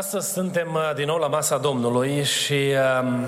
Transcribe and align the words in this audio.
Astăzi 0.00 0.32
suntem 0.32 0.74
uh, 0.74 0.94
din 0.94 1.06
nou 1.06 1.16
la 1.16 1.26
masa 1.26 1.58
Domnului 1.58 2.24
și 2.24 2.74
um, 3.02 3.24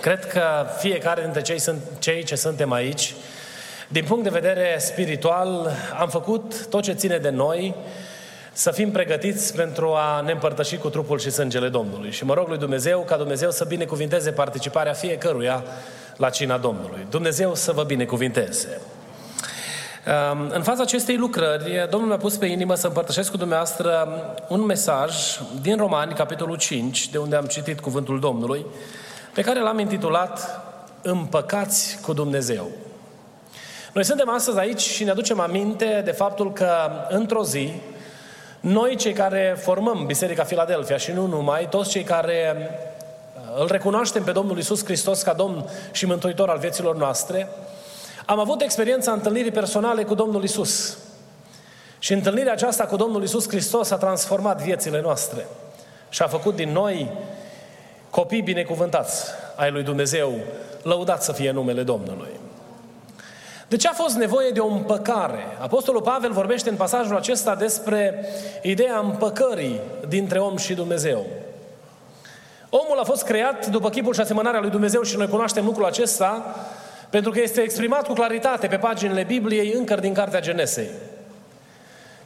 cred 0.00 0.26
că 0.26 0.42
fiecare 0.78 1.22
dintre 1.22 1.42
cei, 1.42 1.58
sunt, 1.58 1.80
cei 1.98 2.22
ce 2.22 2.34
suntem 2.34 2.72
aici, 2.72 3.14
din 3.88 4.04
punct 4.04 4.22
de 4.22 4.28
vedere 4.28 4.76
spiritual, 4.78 5.70
am 6.00 6.08
făcut 6.08 6.66
tot 6.66 6.82
ce 6.82 6.92
ține 6.92 7.18
de 7.18 7.30
noi 7.30 7.74
să 8.52 8.70
fim 8.70 8.90
pregătiți 8.90 9.54
pentru 9.54 9.92
a 9.92 10.20
ne 10.20 10.32
împărtăși 10.32 10.76
cu 10.76 10.88
trupul 10.88 11.18
și 11.18 11.30
sângele 11.30 11.68
Domnului. 11.68 12.10
Și 12.10 12.24
mă 12.24 12.34
rog 12.34 12.48
lui 12.48 12.58
Dumnezeu 12.58 13.00
ca 13.00 13.16
Dumnezeu 13.16 13.50
să 13.50 13.64
binecuvinteze 13.64 14.30
participarea 14.30 14.92
fiecăruia 14.92 15.64
la 16.16 16.30
cina 16.30 16.58
Domnului. 16.58 17.06
Dumnezeu 17.10 17.54
să 17.54 17.72
vă 17.72 17.82
binecuvinteze. 17.82 18.80
În 20.48 20.62
fața 20.62 20.82
acestei 20.82 21.16
lucrări, 21.16 21.86
Domnul 21.90 22.08
mi-a 22.08 22.18
pus 22.18 22.36
pe 22.36 22.46
inimă 22.46 22.74
să 22.74 22.86
împărtășesc 22.86 23.30
cu 23.30 23.36
dumneavoastră 23.36 24.08
un 24.48 24.60
mesaj 24.60 25.14
din 25.60 25.76
Romani, 25.76 26.14
capitolul 26.14 26.56
5, 26.56 27.08
de 27.08 27.18
unde 27.18 27.36
am 27.36 27.44
citit 27.44 27.80
cuvântul 27.80 28.20
Domnului, 28.20 28.66
pe 29.34 29.42
care 29.42 29.60
l-am 29.60 29.78
intitulat 29.78 30.60
Împăcați 31.02 31.98
cu 32.02 32.12
Dumnezeu. 32.12 32.70
Noi 33.92 34.04
suntem 34.04 34.28
astăzi 34.28 34.58
aici 34.58 34.80
și 34.80 35.04
ne 35.04 35.10
aducem 35.10 35.40
aminte 35.40 36.02
de 36.04 36.10
faptul 36.10 36.52
că 36.52 36.90
într-o 37.08 37.44
zi, 37.44 37.72
noi 38.60 38.96
cei 38.96 39.12
care 39.12 39.56
formăm 39.60 40.06
Biserica 40.06 40.44
Filadelfia 40.44 40.96
și 40.96 41.12
nu 41.12 41.26
numai, 41.26 41.68
toți 41.68 41.90
cei 41.90 42.02
care 42.02 42.70
îl 43.58 43.66
recunoaștem 43.70 44.22
pe 44.22 44.32
Domnul 44.32 44.58
Isus 44.58 44.84
Hristos 44.84 45.22
ca 45.22 45.32
Domn 45.32 45.64
și 45.92 46.06
Mântuitor 46.06 46.48
al 46.48 46.58
vieților 46.58 46.96
noastre, 46.96 47.48
am 48.30 48.38
avut 48.38 48.60
experiența 48.60 49.12
întâlnirii 49.12 49.50
personale 49.50 50.02
cu 50.02 50.14
Domnul 50.14 50.42
Isus. 50.42 50.98
Și 51.98 52.12
întâlnirea 52.12 52.52
aceasta 52.52 52.84
cu 52.84 52.96
Domnul 52.96 53.22
Isus 53.22 53.48
Hristos 53.48 53.90
a 53.90 53.96
transformat 53.96 54.62
viețile 54.62 55.00
noastre 55.00 55.46
și 56.08 56.22
a 56.22 56.26
făcut 56.26 56.56
din 56.56 56.72
noi 56.72 57.12
copii 58.10 58.42
binecuvântați 58.42 59.24
ai 59.56 59.70
lui 59.70 59.82
Dumnezeu, 59.82 60.32
lăudat 60.82 61.22
să 61.22 61.32
fie 61.32 61.50
numele 61.50 61.82
Domnului. 61.82 62.40
De 63.68 63.76
ce 63.76 63.88
a 63.88 63.92
fost 63.92 64.16
nevoie 64.16 64.50
de 64.50 64.60
o 64.60 64.66
împăcare? 64.66 65.44
Apostolul 65.58 66.02
Pavel 66.02 66.32
vorbește 66.32 66.70
în 66.70 66.76
pasajul 66.76 67.16
acesta 67.16 67.54
despre 67.54 68.24
ideea 68.62 68.98
împăcării 68.98 69.80
dintre 70.08 70.38
om 70.38 70.56
și 70.56 70.74
Dumnezeu. 70.74 71.26
Omul 72.70 72.98
a 72.98 73.04
fost 73.04 73.22
creat 73.22 73.66
după 73.66 73.90
chipul 73.90 74.14
și 74.14 74.20
asemănarea 74.20 74.60
lui 74.60 74.70
Dumnezeu 74.70 75.02
și 75.02 75.16
noi 75.16 75.28
cunoaștem 75.28 75.64
lucrul 75.64 75.84
acesta 75.84 76.56
pentru 77.10 77.30
că 77.30 77.40
este 77.40 77.60
exprimat 77.60 78.06
cu 78.06 78.12
claritate 78.12 78.66
pe 78.66 78.76
paginile 78.76 79.22
Bibliei 79.22 79.72
încă 79.72 79.94
din 79.94 80.14
Cartea 80.14 80.40
Genesei. 80.40 80.88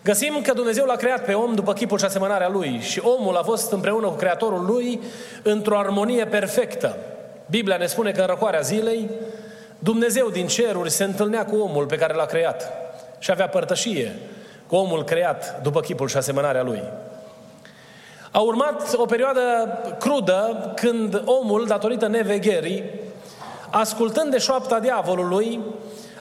Găsim 0.05 0.41
că 0.43 0.53
Dumnezeu 0.53 0.85
l-a 0.85 0.97
creat 0.97 1.25
pe 1.25 1.33
om 1.33 1.55
după 1.55 1.73
chipul 1.73 1.99
și 1.99 2.05
asemănarea 2.05 2.49
lui 2.49 2.79
și 2.81 3.01
omul 3.05 3.37
a 3.37 3.43
fost 3.43 3.73
împreună 3.73 4.07
cu 4.07 4.15
Creatorul 4.15 4.65
lui 4.65 5.01
într-o 5.43 5.79
armonie 5.79 6.25
perfectă. 6.25 6.97
Biblia 7.51 7.77
ne 7.77 7.87
spune 7.87 8.11
că 8.11 8.21
în 8.21 8.27
răcoarea 8.27 8.61
zilei 8.61 9.11
Dumnezeu 9.79 10.29
din 10.29 10.47
ceruri 10.47 10.91
se 10.91 11.05
întâlnea 11.05 11.45
cu 11.45 11.57
omul 11.57 11.87
pe 11.87 11.97
care 11.97 12.15
l-a 12.15 12.25
creat 12.25 12.73
și 13.19 13.31
avea 13.31 13.49
părtășie 13.49 14.15
cu 14.67 14.77
omul 14.77 15.05
creat 15.05 15.61
după 15.63 15.81
chipul 15.81 16.09
și 16.09 16.17
asemănarea 16.17 16.63
lui. 16.63 16.83
A 18.31 18.39
urmat 18.41 18.95
o 18.95 19.05
perioadă 19.05 19.41
crudă 19.99 20.73
când 20.77 21.23
omul, 21.25 21.67
datorită 21.67 22.07
nevegherii, 22.07 22.85
ascultând 23.73 24.31
de 24.31 24.39
șoapta 24.39 24.81
diavolului, 24.81 25.61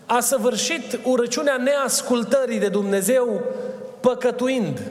a 0.06 0.20
săvârșit 0.20 1.00
urăciunea 1.04 1.58
neascultării 1.58 2.60
de 2.60 2.68
Dumnezeu, 2.68 3.42
păcătuind. 4.00 4.82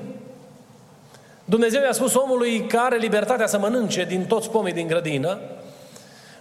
Dumnezeu 1.45 1.83
i-a 1.83 1.93
spus 1.93 2.15
omului 2.15 2.67
că 2.67 2.79
are 2.79 2.97
libertatea 2.97 3.47
să 3.47 3.59
mănânce 3.59 4.05
din 4.05 4.25
toți 4.25 4.51
pomii 4.51 4.73
din 4.73 4.87
grădină, 4.87 5.39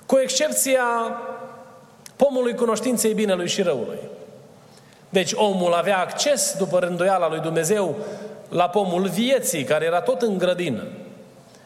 cu 0.06 0.18
excepția 0.18 0.84
pomului 2.16 2.56
cunoștinței 2.56 3.14
binelui 3.14 3.48
și 3.48 3.62
răului. 3.62 4.00
Deci 5.10 5.32
omul 5.36 5.74
avea 5.74 6.00
acces, 6.00 6.56
după 6.58 6.80
rânduiala 6.80 7.30
lui 7.30 7.40
Dumnezeu, 7.40 7.96
la 8.50 8.70
pomul 8.70 9.08
vieții, 9.08 9.64
care 9.64 9.86
era 9.86 10.02
tot 10.02 10.22
în 10.22 10.38
grădină. 10.38 10.84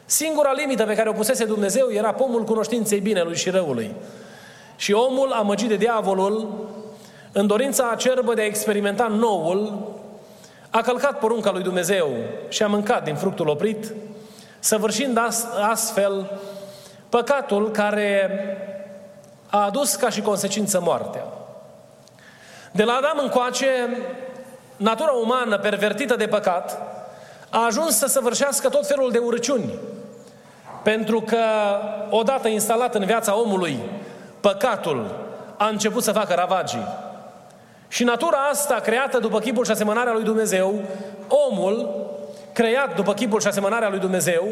Singura 0.04 0.52
limită 0.52 0.84
pe 0.84 0.94
care 0.94 1.08
o 1.08 1.12
pusese 1.12 1.44
Dumnezeu 1.44 1.90
era 1.90 2.12
pomul 2.12 2.44
cunoștinței 2.44 3.00
binelui 3.00 3.36
și 3.36 3.50
răului. 3.50 3.94
Și 4.76 4.92
omul, 4.92 5.32
amăgit 5.32 5.68
de 5.68 5.76
diavolul, 5.76 6.66
în 7.32 7.46
dorința 7.46 7.90
acerbă 7.90 8.34
de 8.34 8.40
a 8.40 8.44
experimenta 8.44 9.06
noul, 9.06 9.88
a 10.70 10.80
călcat 10.80 11.18
porunca 11.18 11.50
lui 11.50 11.62
Dumnezeu 11.62 12.08
și 12.48 12.62
a 12.62 12.66
mâncat 12.66 13.04
din 13.04 13.14
fructul 13.14 13.48
oprit, 13.48 13.92
săvârșind 14.58 15.18
astfel 15.70 16.40
păcatul 17.08 17.70
care 17.70 18.30
a 19.50 19.64
adus 19.64 19.94
ca 19.94 20.08
și 20.08 20.20
consecință 20.20 20.80
moartea. 20.80 21.24
De 22.72 22.82
la 22.82 22.92
Adam 22.92 23.18
încoace, 23.22 23.66
natura 24.76 25.10
umană 25.10 25.58
pervertită 25.58 26.16
de 26.16 26.26
păcat 26.26 26.78
a 27.50 27.64
ajuns 27.64 27.96
să 27.96 28.06
săvârșească 28.06 28.68
tot 28.68 28.86
felul 28.86 29.10
de 29.10 29.18
urăciuni. 29.18 29.74
Pentru 30.82 31.20
că, 31.20 31.44
odată 32.10 32.48
instalat 32.48 32.94
în 32.94 33.04
viața 33.04 33.38
omului 33.38 33.78
păcatul 34.48 35.26
a 35.56 35.66
început 35.66 36.02
să 36.02 36.12
facă 36.12 36.34
ravagii. 36.34 36.86
Și 37.88 38.04
natura 38.04 38.38
asta, 38.50 38.74
creată 38.74 39.18
după 39.18 39.38
chipul 39.38 39.64
și 39.64 39.70
asemănarea 39.70 40.12
lui 40.12 40.22
Dumnezeu, 40.22 40.82
omul, 41.28 42.06
creat 42.52 42.94
după 42.94 43.14
chipul 43.14 43.40
și 43.40 43.46
asemănarea 43.46 43.88
lui 43.88 43.98
Dumnezeu, 43.98 44.48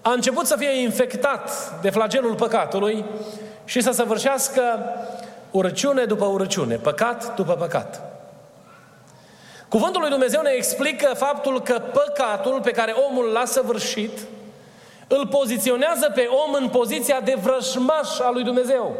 a 0.00 0.10
început 0.10 0.46
să 0.46 0.56
fie 0.56 0.82
infectat 0.82 1.50
de 1.80 1.90
flagelul 1.90 2.34
păcatului 2.34 3.04
și 3.64 3.80
să 3.80 3.90
săvârșească 3.90 4.62
urăciune 5.50 6.04
după 6.04 6.24
urăciune, 6.24 6.74
păcat 6.74 7.34
după 7.34 7.52
păcat. 7.52 8.02
Cuvântul 9.68 10.00
lui 10.00 10.10
Dumnezeu 10.10 10.40
ne 10.40 10.50
explică 10.50 11.14
faptul 11.16 11.62
că 11.62 11.82
păcatul 11.92 12.60
pe 12.60 12.70
care 12.70 12.92
omul 13.08 13.24
l-a 13.24 13.44
săvârșit 13.44 14.18
îl 15.08 15.26
poziționează 15.26 16.10
pe 16.14 16.28
om 16.46 16.52
în 16.52 16.68
poziția 16.68 17.20
de 17.20 17.36
vrășmaș 17.42 18.18
al 18.18 18.32
lui 18.32 18.42
Dumnezeu. 18.42 18.96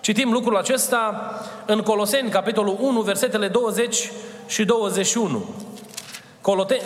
Citim 0.00 0.32
lucrul 0.32 0.56
acesta 0.56 1.32
în 1.66 1.82
Coloseni, 1.82 2.30
capitolul 2.30 2.76
1, 2.80 3.00
versetele 3.00 3.48
20 3.48 4.10
și 4.46 4.64
21. 4.64 5.44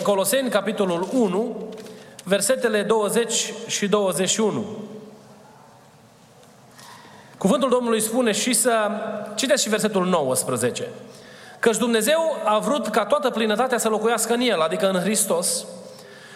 Coloseni, 0.03 0.49
capitolul 0.49 1.09
1, 1.13 1.57
versetele 2.25 2.83
20 2.83 3.53
și 3.67 3.89
21. 3.89 4.65
Cuvântul 7.39 7.69
Domnului 7.69 8.01
spune 8.01 8.33
și 8.33 8.53
să... 8.53 8.91
Citeți 9.35 9.63
și 9.63 9.69
versetul 9.69 10.07
19. 10.07 10.89
Căci 11.59 11.77
Dumnezeu 11.77 12.37
a 12.45 12.59
vrut 12.59 12.89
ca 12.89 13.05
toată 13.05 13.31
plinătatea 13.31 13.79
să 13.79 13.89
locuiască 13.89 14.33
în 14.33 14.41
El, 14.41 14.61
adică 14.61 14.89
în 14.91 15.01
Hristos, 15.01 15.67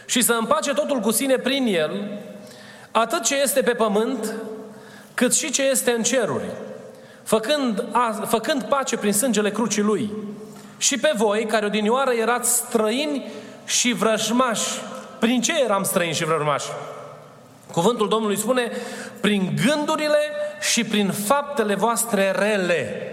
și 0.05 0.23
să 0.23 0.33
împace 0.33 0.73
totul 0.73 1.01
cu 1.01 1.11
sine 1.11 1.37
prin 1.37 1.67
El, 1.67 2.21
atât 2.91 3.23
ce 3.23 3.41
este 3.41 3.63
pe 3.63 3.73
pământ, 3.73 4.35
cât 5.15 5.35
și 5.35 5.51
ce 5.51 5.63
este 5.63 5.91
în 5.91 6.03
ceruri, 6.03 6.51
făcând, 7.23 7.85
a, 7.93 8.25
făcând 8.27 8.63
pace 8.63 8.97
prin 8.97 9.13
sângele 9.13 9.51
crucii 9.51 9.83
Lui. 9.83 10.11
Și 10.79 10.99
pe 10.99 11.13
voi, 11.17 11.47
care 11.47 11.67
odinioară 11.67 12.11
erați 12.11 12.55
străini 12.55 13.33
și 13.65 13.93
vrăjmași. 13.93 14.81
Prin 15.19 15.41
ce 15.41 15.63
eram 15.63 15.83
străini 15.83 16.15
și 16.15 16.25
vrăjmași? 16.25 16.67
Cuvântul 17.73 18.09
Domnului 18.09 18.39
spune, 18.39 18.71
prin 19.21 19.57
gândurile 19.67 20.19
și 20.61 20.85
prin 20.85 21.11
faptele 21.11 21.75
voastre 21.75 22.31
rele. 22.31 23.09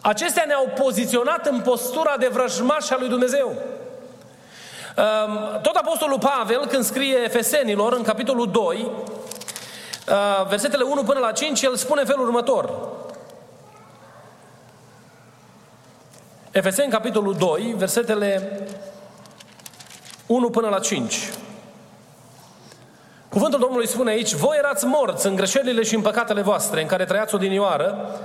Acestea 0.00 0.44
ne-au 0.46 0.72
poziționat 0.82 1.46
în 1.46 1.60
postura 1.60 2.16
de 2.18 2.28
vrăjmaș 2.32 2.90
al 2.90 2.96
lui 3.00 3.08
Dumnezeu. 3.08 3.62
Ehm, 4.96 5.60
tot 5.60 5.74
Apostolul 5.74 6.18
Pavel, 6.18 6.66
când 6.66 6.84
scrie 6.84 7.16
Efesenilor, 7.24 7.92
în 7.92 8.02
capitolul 8.02 8.50
2, 8.50 8.90
ehm, 10.08 10.48
versetele 10.48 10.82
1 10.82 11.02
până 11.02 11.18
la 11.18 11.32
5, 11.32 11.62
el 11.62 11.76
spune 11.76 12.04
felul 12.04 12.24
următor. 12.26 12.88
Efeseni, 16.50 16.90
capitolul 16.90 17.34
2, 17.34 17.74
versetele 17.76 18.60
1 20.26 20.50
până 20.50 20.68
la 20.68 20.78
5. 20.78 21.30
Cuvântul 23.28 23.60
Domnului 23.60 23.88
spune 23.88 24.10
aici, 24.10 24.32
voi 24.32 24.56
erați 24.58 24.86
morți 24.86 25.26
în 25.26 25.36
greșelile 25.36 25.82
și 25.82 25.94
în 25.94 26.00
păcatele 26.00 26.42
voastre, 26.42 26.80
în 26.80 26.86
care 26.86 27.04
trăiați 27.04 27.34
odinioară, 27.34 28.18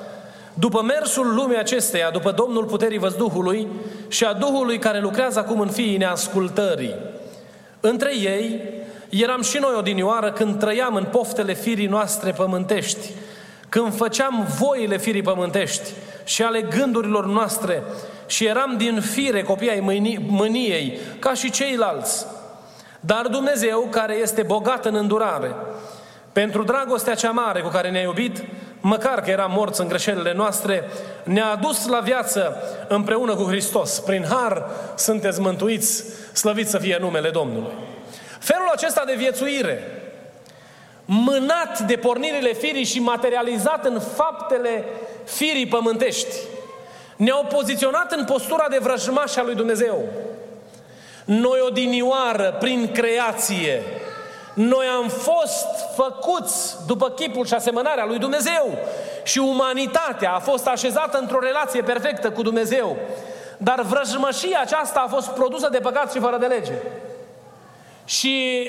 după 0.62 0.82
mersul 0.82 1.34
lumii 1.36 1.58
acesteia, 1.58 2.10
după 2.10 2.32
Domnul 2.32 2.66
puterii 2.66 2.98
văzduhului 2.98 3.68
și 4.08 4.24
a 4.24 4.34
Duhului 4.34 4.80
care 4.80 5.00
lucrează 5.00 5.40
acum 5.40 5.60
în 5.60 5.70
fiii 5.70 5.98
neascultării. 5.98 6.96
Între 7.80 8.16
ei 8.16 8.62
eram 9.10 9.42
și 9.42 9.58
noi 9.58 9.74
odinioară 9.78 10.32
când 10.32 10.60
trăiam 10.60 10.96
în 10.96 11.04
poftele 11.04 11.54
firii 11.54 11.88
noastre 11.88 12.32
pământești, 12.32 13.10
când 13.70 13.96
făceam 13.96 14.48
voile 14.60 14.98
firii 14.98 15.22
pământești 15.22 15.90
și 16.24 16.44
ale 16.44 16.62
gândurilor 16.62 17.26
noastre 17.26 17.84
și 18.26 18.46
eram 18.46 18.78
din 18.78 19.02
fire 19.02 19.42
copii 19.42 19.70
ai 19.70 20.08
mâniei, 20.28 20.98
ca 21.20 21.34
și 21.34 21.52
ceilalți. 21.52 22.26
Dar 23.00 23.28
Dumnezeu, 23.28 23.88
care 23.90 24.16
este 24.16 24.42
bogat 24.42 24.86
în 24.86 24.96
îndurare, 24.96 25.56
pentru 26.32 26.64
dragostea 26.64 27.16
cea 27.16 27.32
mare 27.32 27.62
cu 27.62 27.70
care 27.70 27.90
ne-a 27.90 28.02
iubit, 28.02 28.44
măcar 28.82 29.22
că 29.22 29.30
eram 29.30 29.52
morți 29.52 29.82
în 29.82 29.88
greșelile 29.88 30.34
noastre, 30.34 30.84
ne-a 31.24 31.50
adus 31.50 31.88
la 31.88 32.00
viață 32.00 32.56
împreună 32.88 33.36
cu 33.36 33.44
Hristos. 33.44 34.00
Prin 34.00 34.26
har 34.30 34.66
sunteți 34.96 35.40
mântuiți, 35.40 36.04
slăviți 36.34 36.70
să 36.70 36.78
fie 36.78 36.98
numele 37.00 37.30
Domnului. 37.30 37.72
Felul 38.40 38.70
acesta 38.74 39.04
de 39.06 39.14
viețuire, 39.18 40.02
mânat 41.06 41.80
de 41.80 41.96
pornirile 41.96 42.54
firii 42.54 42.84
și 42.84 43.00
materializat 43.00 43.86
în 43.86 44.00
faptele 44.00 44.84
firii 45.26 45.68
pământești, 45.68 46.36
ne-au 47.16 47.46
poziționat 47.50 48.12
în 48.12 48.26
postura 48.26 48.66
de 48.70 48.78
vrăjmaș 48.82 49.36
a 49.36 49.44
lui 49.44 49.56
Dumnezeu. 49.56 50.04
Noi 51.26 51.60
odinioară, 51.68 52.56
prin 52.60 52.92
creație, 52.92 53.84
noi 54.54 54.86
am 54.86 55.08
fost 55.08 55.68
făcuți 55.96 56.76
după 56.88 57.10
chipul 57.10 57.46
și 57.46 57.54
asemănarea 57.54 58.06
lui 58.06 58.18
Dumnezeu 58.18 58.78
și 59.24 59.38
umanitatea 59.40 60.34
a 60.34 60.40
fost 60.40 60.68
așezată 60.68 61.18
într-o 61.18 61.40
relație 61.40 61.82
perfectă 61.82 62.32
cu 62.32 62.42
Dumnezeu. 62.42 62.98
Dar 63.58 63.82
vrăjmășia 63.82 64.60
aceasta 64.62 65.04
a 65.06 65.10
fost 65.10 65.30
produsă 65.30 65.70
de 65.70 65.80
păcat 65.80 66.12
și 66.12 66.20
fără 66.20 66.38
de 66.38 66.46
lege. 66.46 66.74
Și 68.06 68.68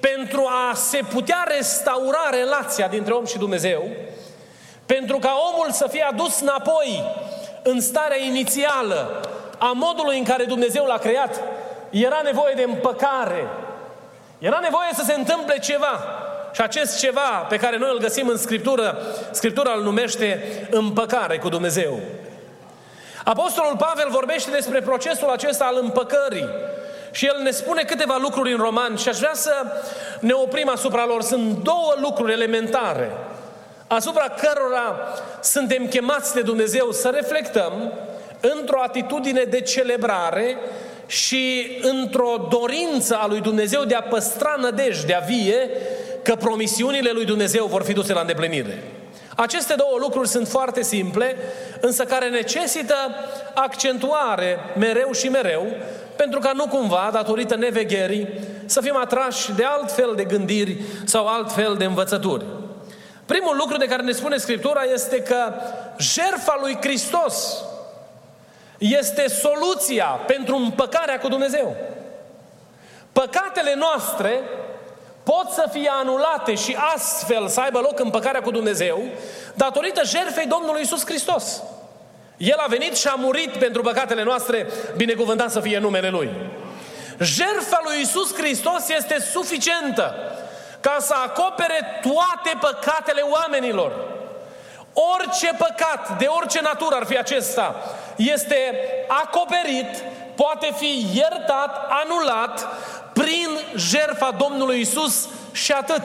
pentru 0.00 0.46
a 0.70 0.74
se 0.74 1.00
putea 1.12 1.44
restaura 1.56 2.28
relația 2.30 2.88
dintre 2.88 3.12
om 3.12 3.24
și 3.24 3.38
Dumnezeu, 3.38 3.82
pentru 4.86 5.18
ca 5.18 5.34
omul 5.52 5.70
să 5.70 5.86
fie 5.90 6.02
adus 6.02 6.40
înapoi 6.40 7.04
în 7.62 7.80
starea 7.80 8.18
inițială 8.18 9.20
a 9.58 9.72
modului 9.74 10.18
în 10.18 10.24
care 10.24 10.44
Dumnezeu 10.44 10.84
l-a 10.84 10.98
creat, 10.98 11.40
era 11.90 12.20
nevoie 12.24 12.54
de 12.54 12.62
împăcare. 12.62 13.46
Era 14.42 14.58
nevoie 14.62 14.90
să 14.94 15.02
se 15.06 15.14
întâmple 15.14 15.58
ceva. 15.58 16.04
Și 16.52 16.60
acest 16.60 16.98
ceva 16.98 17.46
pe 17.48 17.56
care 17.56 17.78
noi 17.78 17.90
îl 17.92 17.98
găsim 17.98 18.28
în 18.28 18.36
Scriptură, 18.36 18.98
Scriptura 19.30 19.72
îl 19.72 19.82
numește 19.82 20.42
împăcare 20.70 21.38
cu 21.38 21.48
Dumnezeu. 21.48 22.00
Apostolul 23.24 23.76
Pavel 23.76 24.10
vorbește 24.10 24.50
despre 24.50 24.80
procesul 24.80 25.28
acesta 25.30 25.64
al 25.64 25.78
împăcării. 25.80 26.48
Și 27.10 27.26
el 27.26 27.42
ne 27.42 27.50
spune 27.50 27.82
câteva 27.82 28.16
lucruri 28.20 28.52
în 28.52 28.58
roman 28.58 28.96
și 28.96 29.08
aș 29.08 29.18
vrea 29.18 29.34
să 29.34 29.52
ne 30.20 30.32
oprim 30.32 30.68
asupra 30.68 31.06
lor. 31.06 31.22
Sunt 31.22 31.62
două 31.62 31.94
lucruri 32.00 32.32
elementare 32.32 33.10
asupra 33.94 34.28
cărora 34.28 35.08
suntem 35.40 35.86
chemați 35.86 36.34
de 36.34 36.40
Dumnezeu 36.40 36.90
să 36.90 37.08
reflectăm 37.08 37.92
într-o 38.40 38.82
atitudine 38.82 39.42
de 39.42 39.60
celebrare 39.60 40.56
și 41.06 41.76
într-o 41.80 42.48
dorință 42.50 43.16
a 43.16 43.26
lui 43.26 43.40
Dumnezeu 43.40 43.84
de 43.84 43.94
a 43.94 44.02
păstra 44.02 44.56
nădejdea 44.60 45.18
vie 45.26 45.70
că 46.22 46.34
promisiunile 46.34 47.10
lui 47.10 47.24
Dumnezeu 47.24 47.66
vor 47.66 47.82
fi 47.82 47.92
duse 47.92 48.12
la 48.12 48.20
îndeplinire. 48.20 48.82
Aceste 49.36 49.74
două 49.74 49.96
lucruri 49.98 50.28
sunt 50.28 50.48
foarte 50.48 50.82
simple, 50.82 51.36
însă 51.80 52.04
care 52.04 52.28
necesită 52.28 52.94
accentuare 53.54 54.58
mereu 54.78 55.12
și 55.12 55.28
mereu, 55.28 55.66
pentru 56.16 56.38
ca 56.38 56.52
nu 56.54 56.66
cumva, 56.66 57.10
datorită 57.12 57.56
nevegherii, 57.56 58.28
să 58.66 58.80
fim 58.80 58.96
atrași 58.96 59.52
de 59.52 59.64
alt 59.64 59.92
fel 59.92 60.12
de 60.16 60.24
gândiri 60.24 60.76
sau 61.04 61.26
alt 61.26 61.52
fel 61.52 61.74
de 61.78 61.84
învățături. 61.84 62.44
Primul 63.26 63.56
lucru 63.56 63.76
de 63.76 63.86
care 63.86 64.02
ne 64.02 64.12
spune 64.12 64.36
Scriptura 64.36 64.82
este 64.82 65.22
că 65.22 65.52
jertfa 65.98 66.58
lui 66.60 66.78
Hristos 66.80 67.64
este 68.82 69.28
soluția 69.28 70.04
pentru 70.04 70.56
împăcarea 70.56 71.18
cu 71.18 71.28
Dumnezeu. 71.28 71.76
Păcatele 73.12 73.74
noastre 73.74 74.40
pot 75.22 75.50
să 75.50 75.68
fie 75.72 75.90
anulate 75.92 76.54
și 76.54 76.76
astfel 76.94 77.48
să 77.48 77.60
aibă 77.60 77.78
loc 77.78 78.00
împăcarea 78.00 78.42
cu 78.42 78.50
Dumnezeu 78.50 79.02
datorită 79.54 80.02
jertfei 80.04 80.46
Domnului 80.46 80.82
Isus 80.82 81.06
Hristos. 81.06 81.62
El 82.36 82.56
a 82.56 82.66
venit 82.68 82.96
și 82.96 83.06
a 83.06 83.14
murit 83.14 83.56
pentru 83.56 83.82
păcatele 83.82 84.22
noastre, 84.22 84.66
binecuvântat 84.96 85.50
să 85.50 85.60
fie 85.60 85.78
numele 85.78 86.08
Lui. 86.08 86.30
Jertfa 87.18 87.80
lui 87.84 88.00
Isus 88.00 88.34
Hristos 88.34 88.88
este 88.88 89.20
suficientă 89.20 90.14
ca 90.80 90.96
să 91.00 91.14
acopere 91.24 92.00
toate 92.02 92.58
păcatele 92.60 93.20
oamenilor. 93.20 94.11
Orice 94.92 95.50
păcat, 95.58 96.18
de 96.18 96.26
orice 96.26 96.60
natură 96.60 96.94
ar 96.94 97.04
fi 97.04 97.18
acesta, 97.18 97.74
este 98.16 98.74
acoperit, 99.08 100.02
poate 100.34 100.72
fi 100.76 101.06
iertat, 101.14 101.90
anulat 102.02 102.66
prin 103.12 103.48
jertfa 103.76 104.30
Domnului 104.38 104.80
Isus 104.80 105.28
și 105.52 105.72
atât. 105.72 106.02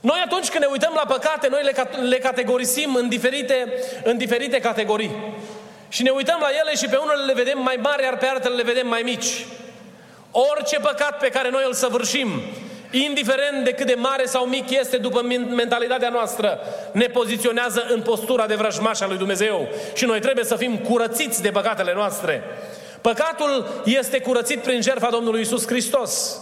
Noi 0.00 0.22
atunci 0.24 0.48
când 0.48 0.64
ne 0.64 0.70
uităm 0.70 0.92
la 0.94 1.14
păcate, 1.14 1.48
noi 1.48 1.62
le, 1.62 1.88
le 2.08 2.18
categorisim 2.18 2.94
în 2.94 3.08
diferite, 3.08 3.72
în 4.04 4.16
diferite 4.16 4.60
categorii. 4.60 5.16
Și 5.88 6.02
ne 6.02 6.10
uităm 6.10 6.38
la 6.40 6.48
ele 6.60 6.74
și 6.74 6.86
pe 6.86 6.96
unele 6.96 7.24
le 7.24 7.32
vedem 7.32 7.62
mai 7.62 7.78
mari, 7.82 8.02
iar 8.02 8.16
pe 8.16 8.26
altele 8.26 8.54
le 8.54 8.62
vedem 8.62 8.86
mai 8.86 9.02
mici. 9.02 9.46
Orice 10.30 10.78
păcat 10.78 11.18
pe 11.18 11.28
care 11.28 11.50
noi 11.50 11.62
îl 11.66 11.72
săvârșim, 11.72 12.28
indiferent 12.90 13.64
de 13.64 13.72
cât 13.72 13.86
de 13.86 13.94
mare 13.98 14.24
sau 14.24 14.44
mic 14.44 14.70
este 14.70 14.96
după 14.96 15.22
mentalitatea 15.54 16.08
noastră, 16.08 16.60
ne 16.92 17.06
poziționează 17.06 17.86
în 17.88 18.02
postura 18.02 18.46
de 18.46 18.54
vrăjmașa 18.54 19.06
lui 19.06 19.16
Dumnezeu. 19.16 19.68
Și 19.94 20.04
noi 20.04 20.20
trebuie 20.20 20.44
să 20.44 20.56
fim 20.56 20.78
curățiți 20.78 21.42
de 21.42 21.50
păcatele 21.50 21.92
noastre. 21.94 22.42
Păcatul 23.00 23.82
este 23.84 24.20
curățit 24.20 24.62
prin 24.62 24.82
jertfa 24.82 25.10
Domnului 25.10 25.40
Isus 25.40 25.66
Hristos. 25.66 26.40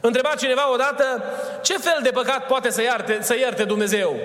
Întreba 0.00 0.34
cineva 0.38 0.72
odată 0.72 1.22
ce 1.62 1.78
fel 1.78 1.98
de 2.02 2.10
păcat 2.10 2.46
poate 2.46 2.70
să 2.70 2.82
ierte, 2.82 3.18
să 3.20 3.36
ierte 3.38 3.64
Dumnezeu. 3.64 4.16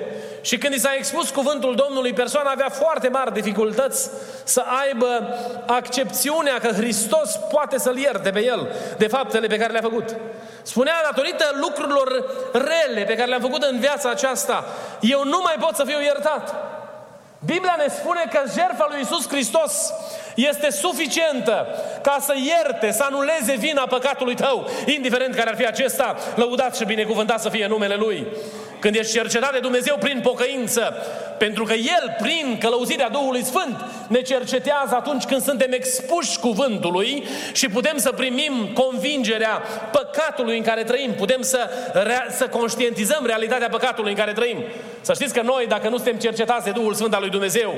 Și 0.45 0.57
când 0.57 0.73
i 0.73 0.79
s-a 0.79 0.93
expus 0.97 1.29
cuvântul 1.29 1.75
Domnului, 1.75 2.13
persoana 2.13 2.49
avea 2.51 2.69
foarte 2.69 3.07
mari 3.07 3.33
dificultăți 3.33 4.09
să 4.43 4.63
aibă 4.85 5.37
accepțiunea 5.65 6.59
că 6.59 6.67
Hristos 6.67 7.39
poate 7.51 7.77
să-l 7.77 7.97
ierte 7.97 8.29
pe 8.29 8.43
el 8.45 8.71
de 8.97 9.07
faptele 9.07 9.47
pe 9.47 9.57
care 9.57 9.71
le-a 9.71 9.81
făcut. 9.81 10.15
Spunea, 10.61 10.93
datorită 11.03 11.45
lucrurilor 11.61 12.25
rele 12.51 13.05
pe 13.05 13.15
care 13.15 13.29
le-am 13.29 13.41
făcut 13.41 13.63
în 13.63 13.79
viața 13.79 14.09
aceasta, 14.09 14.65
eu 15.01 15.23
nu 15.23 15.39
mai 15.43 15.55
pot 15.59 15.75
să 15.75 15.83
fiu 15.83 16.01
iertat. 16.01 16.55
Biblia 17.45 17.75
ne 17.77 17.87
spune 17.87 18.29
că 18.31 18.39
jertfa 18.55 18.87
lui 18.89 19.01
Isus 19.01 19.27
Hristos 19.27 19.93
este 20.35 20.69
suficientă 20.69 21.67
ca 22.01 22.17
să 22.19 22.33
ierte, 22.35 22.91
să 22.91 23.03
anuleze 23.03 23.55
vina 23.57 23.85
păcatului 23.87 24.35
tău, 24.35 24.69
indiferent 24.85 25.35
care 25.35 25.49
ar 25.49 25.55
fi 25.55 25.65
acesta, 25.65 26.15
lăudat 26.35 26.75
și 26.75 26.85
binecuvântat 26.85 27.41
să 27.41 27.49
fie 27.49 27.67
numele 27.67 27.95
Lui. 27.95 28.27
Când 28.85 28.97
ești 28.97 29.13
cercetat 29.13 29.51
de 29.51 29.59
Dumnezeu 29.59 29.97
prin 29.99 30.19
pocăință, 30.23 30.93
pentru 31.37 31.63
că 31.63 31.73
El, 31.73 32.15
prin 32.21 32.57
călăuzirea 32.59 33.09
Duhului 33.09 33.43
Sfânt, 33.43 33.85
ne 34.07 34.21
cercetează 34.21 34.95
atunci 34.95 35.23
când 35.23 35.41
suntem 35.41 35.71
expuși 35.71 36.39
cuvântului 36.39 37.23
și 37.53 37.67
putem 37.67 37.97
să 37.97 38.11
primim 38.11 38.69
convingerea 38.73 39.61
păcatului 39.91 40.57
în 40.57 40.63
care 40.63 40.83
trăim, 40.83 41.13
putem 41.13 41.41
să, 41.41 41.69
să 42.29 42.47
conștientizăm 42.47 43.25
realitatea 43.25 43.69
păcatului 43.69 44.11
în 44.11 44.17
care 44.17 44.31
trăim. 44.31 44.57
Să 45.01 45.13
știți 45.13 45.33
că 45.33 45.41
noi, 45.41 45.65
dacă 45.67 45.89
nu 45.89 45.95
suntem 45.95 46.17
cercetați 46.17 46.65
de 46.65 46.71
Duhul 46.71 46.93
Sfânt 46.93 47.13
al 47.13 47.21
lui 47.21 47.29
Dumnezeu, 47.29 47.73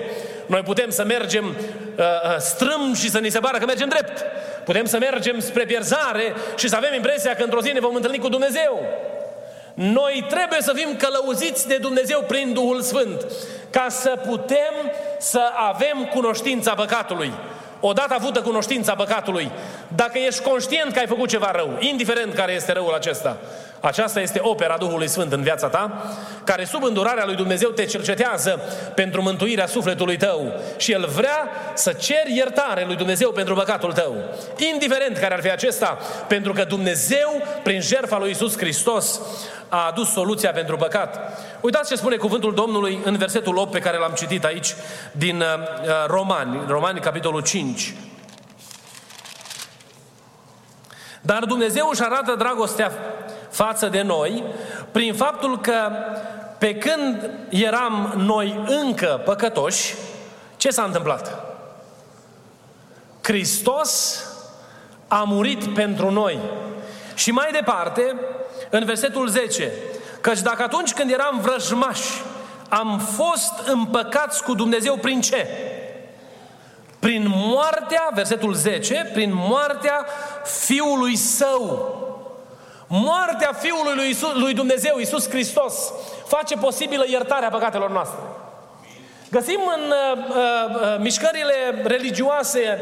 noi 0.46 0.62
putem 0.62 0.90
să 0.90 1.04
mergem 1.04 1.46
uh, 1.46 2.04
uh 2.06 2.36
strâm 2.38 2.94
și 2.96 3.10
să 3.10 3.20
ni 3.20 3.30
se 3.30 3.40
pară 3.40 3.58
că 3.58 3.66
mergem 3.66 3.90
drept. 3.90 4.26
Putem 4.64 4.86
să 4.86 4.98
mergem 4.98 5.40
spre 5.40 5.66
pierzare 5.66 6.34
și 6.56 6.70
să 6.70 6.76
avem 6.76 6.94
impresia 6.94 7.36
că 7.36 7.44
într-o 7.44 7.62
zi 7.62 7.72
ne 7.72 7.80
vom 7.80 7.96
întâlni 7.96 8.20
cu 8.20 8.30
Dumnezeu. 8.30 8.82
Noi 9.80 10.26
trebuie 10.30 10.62
să 10.62 10.74
fim 10.76 10.96
călăuziți 10.96 11.68
de 11.68 11.78
Dumnezeu 11.78 12.24
prin 12.28 12.54
Duhul 12.54 12.82
Sfânt, 12.82 13.26
ca 13.70 13.86
să 13.90 14.20
putem 14.28 14.74
să 15.20 15.42
avem 15.70 16.10
cunoștința 16.14 16.74
păcatului. 16.74 17.32
Odată 17.80 18.14
avută 18.14 18.42
cunoștința 18.42 18.96
păcatului, 18.96 19.52
dacă 19.96 20.18
ești 20.18 20.42
conștient 20.42 20.94
că 20.94 21.00
ai 21.00 21.08
făcut 21.08 21.30
ceva 21.30 21.52
rău, 21.52 21.78
indiferent 21.80 22.34
care 22.34 22.54
este 22.54 22.72
răul 22.72 22.94
acesta, 22.94 23.38
Aceasta 23.80 24.20
este 24.20 24.40
opera 24.42 24.78
Duhului 24.78 25.08
Sfânt 25.08 25.32
în 25.32 25.42
viața 25.42 25.68
ta, 25.68 26.04
care 26.44 26.64
sub 26.64 26.84
îndurarea 26.84 27.26
lui 27.26 27.36
Dumnezeu 27.36 27.70
te 27.70 27.86
cercetează 27.86 28.62
pentru 28.96 29.22
mântuirea 29.22 29.66
sufletului 29.66 30.18
tău 30.18 30.54
și 30.78 30.92
El 30.92 31.06
vrea 31.06 31.50
să 31.74 31.94
ceri 31.94 32.36
iertare 32.36 32.84
lui 32.86 32.96
Dumnezeu 32.96 33.32
pentru 33.32 33.54
păcatul 33.54 33.94
tău. 33.94 34.16
Indiferent 34.74 35.18
care 35.18 35.34
ar 35.34 35.42
fi 35.42 35.52
acesta, 35.52 35.98
pentru 36.28 36.54
că 36.54 36.64
Dumnezeu, 36.64 37.42
prin 37.64 37.82
jertfa 37.82 38.18
lui 38.18 38.30
Isus 38.30 38.58
Hristos, 38.58 39.22
a 39.70 39.88
adus 39.88 40.12
soluția 40.12 40.52
pentru 40.52 40.76
păcat. 40.76 41.40
Uitați 41.62 41.90
ce 41.90 41.96
spune 41.96 42.16
cuvântul 42.16 42.54
Domnului 42.54 43.00
în 43.04 43.18
versetul 43.18 43.58
8 43.58 43.72
pe 43.72 43.80
care 43.80 43.98
l-am 43.98 44.14
citit 44.16 44.46
aici 44.46 44.76
din 45.12 45.40
uh, 45.40 45.46
Romani, 46.08 46.64
Romani 46.68 47.00
capitolul 47.00 47.42
5. 47.42 47.94
Dar 51.22 51.44
Dumnezeu 51.44 51.90
își 51.92 52.04
arată 52.04 52.36
dragostea 52.38 52.92
față 53.50 53.88
de 53.88 54.02
noi 54.02 54.44
prin 54.92 55.14
faptul 55.14 55.60
că 55.60 55.92
pe 56.58 56.76
când 56.76 57.30
eram 57.50 58.14
noi 58.16 58.64
încă 58.68 59.22
păcătoși, 59.26 59.96
ce 60.58 60.70
s-a 60.70 60.84
întâmplat? 60.84 61.46
Hristos 63.22 64.24
a 65.08 65.24
murit 65.28 65.66
pentru 65.74 66.12
noi. 66.12 66.40
Și 67.16 67.32
mai 67.32 67.50
departe, 67.52 68.16
în 68.70 68.86
versetul 68.86 69.28
10, 69.28 69.72
căci 70.22 70.40
dacă 70.40 70.64
atunci 70.64 70.94
când 70.94 71.12
eram 71.12 71.40
vrăjmași, 71.42 72.22
am 72.70 73.00
fost 73.00 73.68
împăcați 73.68 74.44
cu 74.44 74.54
Dumnezeu 74.54 74.96
prin 74.96 75.22
ce? 75.22 75.48
Prin 77.00 77.26
moartea, 77.28 78.10
versetul 78.14 78.54
10, 78.54 79.10
prin 79.14 79.32
moartea 79.34 80.06
Fiului 80.44 81.16
Său. 81.16 81.96
Moartea 82.88 83.54
Fiului 83.54 83.96
lui, 83.96 84.10
Isus, 84.10 84.34
lui 84.34 84.54
Dumnezeu, 84.54 84.98
Isus 84.98 85.30
Hristos, 85.30 85.92
face 86.26 86.56
posibilă 86.56 87.06
iertarea 87.08 87.50
păcatelor 87.50 87.92
noastre. 87.92 88.20
Găsim 89.32 89.60
în 89.76 89.92
uh, 89.92 90.26
uh, 90.30 90.36
uh, 90.36 90.96
mișcările 91.00 91.82
religioase 91.84 92.82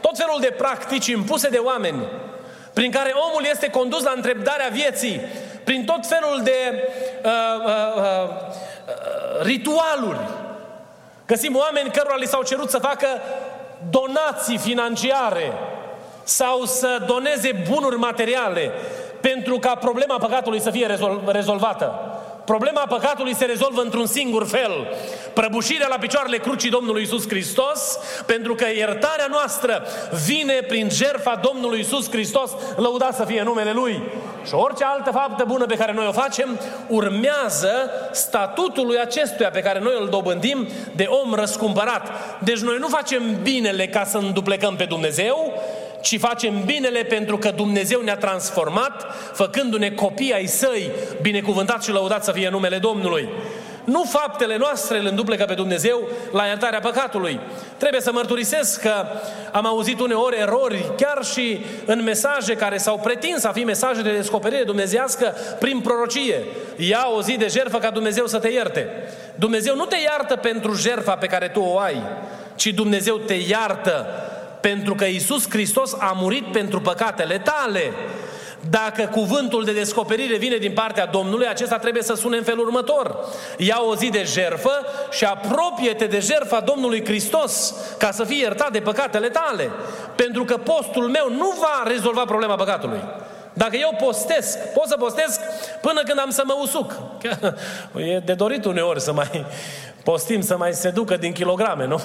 tot 0.00 0.16
felul 0.16 0.40
de 0.40 0.54
practici 0.58 1.06
impuse 1.06 1.48
de 1.48 1.58
oameni, 1.58 2.06
prin 2.72 2.90
care 2.90 3.12
omul 3.30 3.44
este 3.50 3.70
condus 3.70 4.02
la 4.02 4.12
întrebarea 4.16 4.68
vieții, 4.72 5.20
prin 5.64 5.84
tot 5.84 6.06
felul 6.06 6.40
de 6.42 6.88
uh, 7.24 7.30
uh, 7.64 7.72
uh, 7.94 9.42
ritualuri. 9.42 10.20
Găsim 11.26 11.56
oameni 11.56 11.90
cărora 11.90 12.14
li 12.14 12.26
s-au 12.26 12.42
cerut 12.42 12.70
să 12.70 12.78
facă 12.78 13.06
donații 13.90 14.58
financiare 14.58 15.52
sau 16.24 16.64
să 16.64 17.02
doneze 17.06 17.64
bunuri 17.70 17.96
materiale 17.96 18.70
pentru 19.22 19.58
ca 19.58 19.74
problema 19.74 20.16
păcatului 20.16 20.60
să 20.60 20.70
fie 20.70 20.86
rezol- 20.86 21.22
rezolvată. 21.26 22.00
Problema 22.44 22.80
păcatului 22.88 23.34
se 23.34 23.44
rezolvă 23.44 23.80
într-un 23.80 24.06
singur 24.06 24.46
fel. 24.46 24.70
Prăbușirea 25.32 25.86
la 25.88 25.96
picioarele 25.98 26.36
crucii 26.36 26.70
Domnului 26.70 27.02
Isus 27.02 27.28
Hristos, 27.28 27.98
pentru 28.26 28.54
că 28.54 28.66
iertarea 28.76 29.26
noastră 29.30 29.86
vine 30.26 30.52
prin 30.52 30.88
jertfa 30.90 31.40
Domnului 31.42 31.80
Isus 31.80 32.10
Hristos, 32.10 32.50
lăudat 32.76 33.14
să 33.14 33.24
fie 33.24 33.42
numele 33.42 33.72
Lui. 33.72 34.02
Și 34.46 34.54
orice 34.54 34.84
altă 34.84 35.10
faptă 35.10 35.44
bună 35.46 35.66
pe 35.66 35.76
care 35.76 35.92
noi 35.92 36.06
o 36.06 36.12
facem, 36.12 36.60
urmează 36.88 37.90
statutului 38.12 38.98
acestuia 38.98 39.50
pe 39.50 39.60
care 39.60 39.78
noi 39.78 39.94
îl 40.00 40.08
dobândim 40.08 40.68
de 40.96 41.04
om 41.08 41.34
răscumpărat. 41.34 42.08
Deci 42.38 42.58
noi 42.58 42.76
nu 42.78 42.88
facem 42.88 43.22
binele 43.42 43.86
ca 43.86 44.04
să 44.04 44.18
înduplecăm 44.18 44.76
pe 44.76 44.84
Dumnezeu, 44.84 45.51
ci 46.02 46.18
facem 46.18 46.64
binele 46.64 47.02
pentru 47.02 47.38
că 47.38 47.50
Dumnezeu 47.50 48.00
ne-a 48.00 48.16
transformat, 48.16 49.14
făcându-ne 49.32 49.90
copii 49.90 50.32
ai 50.32 50.46
săi, 50.46 50.90
binecuvântat 51.22 51.82
și 51.82 51.90
lăudat 51.90 52.24
să 52.24 52.32
fie 52.32 52.48
numele 52.48 52.78
Domnului. 52.78 53.28
Nu 53.84 54.02
faptele 54.02 54.56
noastre 54.56 54.98
îl 54.98 55.06
înduplecă 55.06 55.44
pe 55.44 55.54
Dumnezeu 55.54 56.08
la 56.32 56.44
iertarea 56.44 56.80
păcatului. 56.80 57.40
Trebuie 57.76 58.00
să 58.00 58.12
mărturisesc 58.12 58.80
că 58.80 59.04
am 59.52 59.66
auzit 59.66 60.00
uneori 60.00 60.38
erori, 60.38 60.92
chiar 60.96 61.24
și 61.24 61.64
în 61.86 62.02
mesaje 62.02 62.54
care 62.54 62.76
s-au 62.76 62.98
pretins 62.98 63.44
a 63.44 63.52
fi 63.52 63.64
mesaje 63.64 64.02
de 64.02 64.16
descoperire 64.16 64.62
dumnezească 64.64 65.34
prin 65.58 65.80
prorocie. 65.80 66.44
Ia 66.76 67.06
o 67.16 67.22
zi 67.22 67.36
de 67.36 67.46
jertfă 67.46 67.78
ca 67.78 67.90
Dumnezeu 67.90 68.26
să 68.26 68.38
te 68.38 68.48
ierte. 68.48 68.88
Dumnezeu 69.34 69.76
nu 69.76 69.84
te 69.84 69.96
iartă 70.04 70.36
pentru 70.36 70.74
jertfa 70.74 71.14
pe 71.14 71.26
care 71.26 71.48
tu 71.48 71.60
o 71.60 71.78
ai, 71.78 72.02
ci 72.54 72.66
Dumnezeu 72.66 73.16
te 73.16 73.34
iartă 73.48 74.06
pentru 74.62 74.94
că 74.94 75.04
Isus 75.04 75.50
Hristos 75.50 75.92
a 75.98 76.12
murit 76.16 76.52
pentru 76.52 76.80
păcatele 76.80 77.38
tale. 77.38 77.92
Dacă 78.70 79.08
cuvântul 79.12 79.64
de 79.64 79.72
descoperire 79.72 80.36
vine 80.36 80.56
din 80.56 80.72
partea 80.72 81.06
Domnului, 81.06 81.46
acesta 81.46 81.78
trebuie 81.78 82.02
să 82.02 82.14
sune 82.14 82.36
în 82.36 82.42
felul 82.42 82.66
următor. 82.66 83.16
Ia 83.56 83.82
o 83.88 83.94
zi 83.96 84.08
de 84.10 84.24
jerfă 84.26 84.70
și 85.10 85.24
apropie-te 85.24 86.06
de 86.06 86.18
jerfa 86.18 86.60
Domnului 86.60 87.04
Hristos 87.04 87.74
ca 87.98 88.10
să 88.10 88.24
fii 88.24 88.40
iertat 88.40 88.72
de 88.72 88.80
păcatele 88.80 89.28
tale. 89.28 89.70
Pentru 90.16 90.44
că 90.44 90.56
postul 90.56 91.08
meu 91.08 91.30
nu 91.30 91.54
va 91.60 91.82
rezolva 91.86 92.24
problema 92.24 92.54
păcatului. 92.54 93.00
Dacă 93.52 93.76
eu 93.76 93.96
postesc, 94.00 94.58
pot 94.58 94.86
să 94.86 94.96
postesc 94.96 95.40
până 95.80 96.02
când 96.02 96.18
am 96.18 96.30
să 96.30 96.42
mă 96.46 96.56
usuc. 96.60 96.92
E 97.96 98.18
de 98.18 98.34
dorit 98.34 98.64
uneori 98.64 99.00
să 99.00 99.12
mai 99.12 99.46
postim, 100.04 100.40
să 100.40 100.56
mai 100.56 100.72
se 100.72 100.90
ducă 100.90 101.16
din 101.16 101.32
kilograme, 101.32 101.86
nu? 101.86 102.00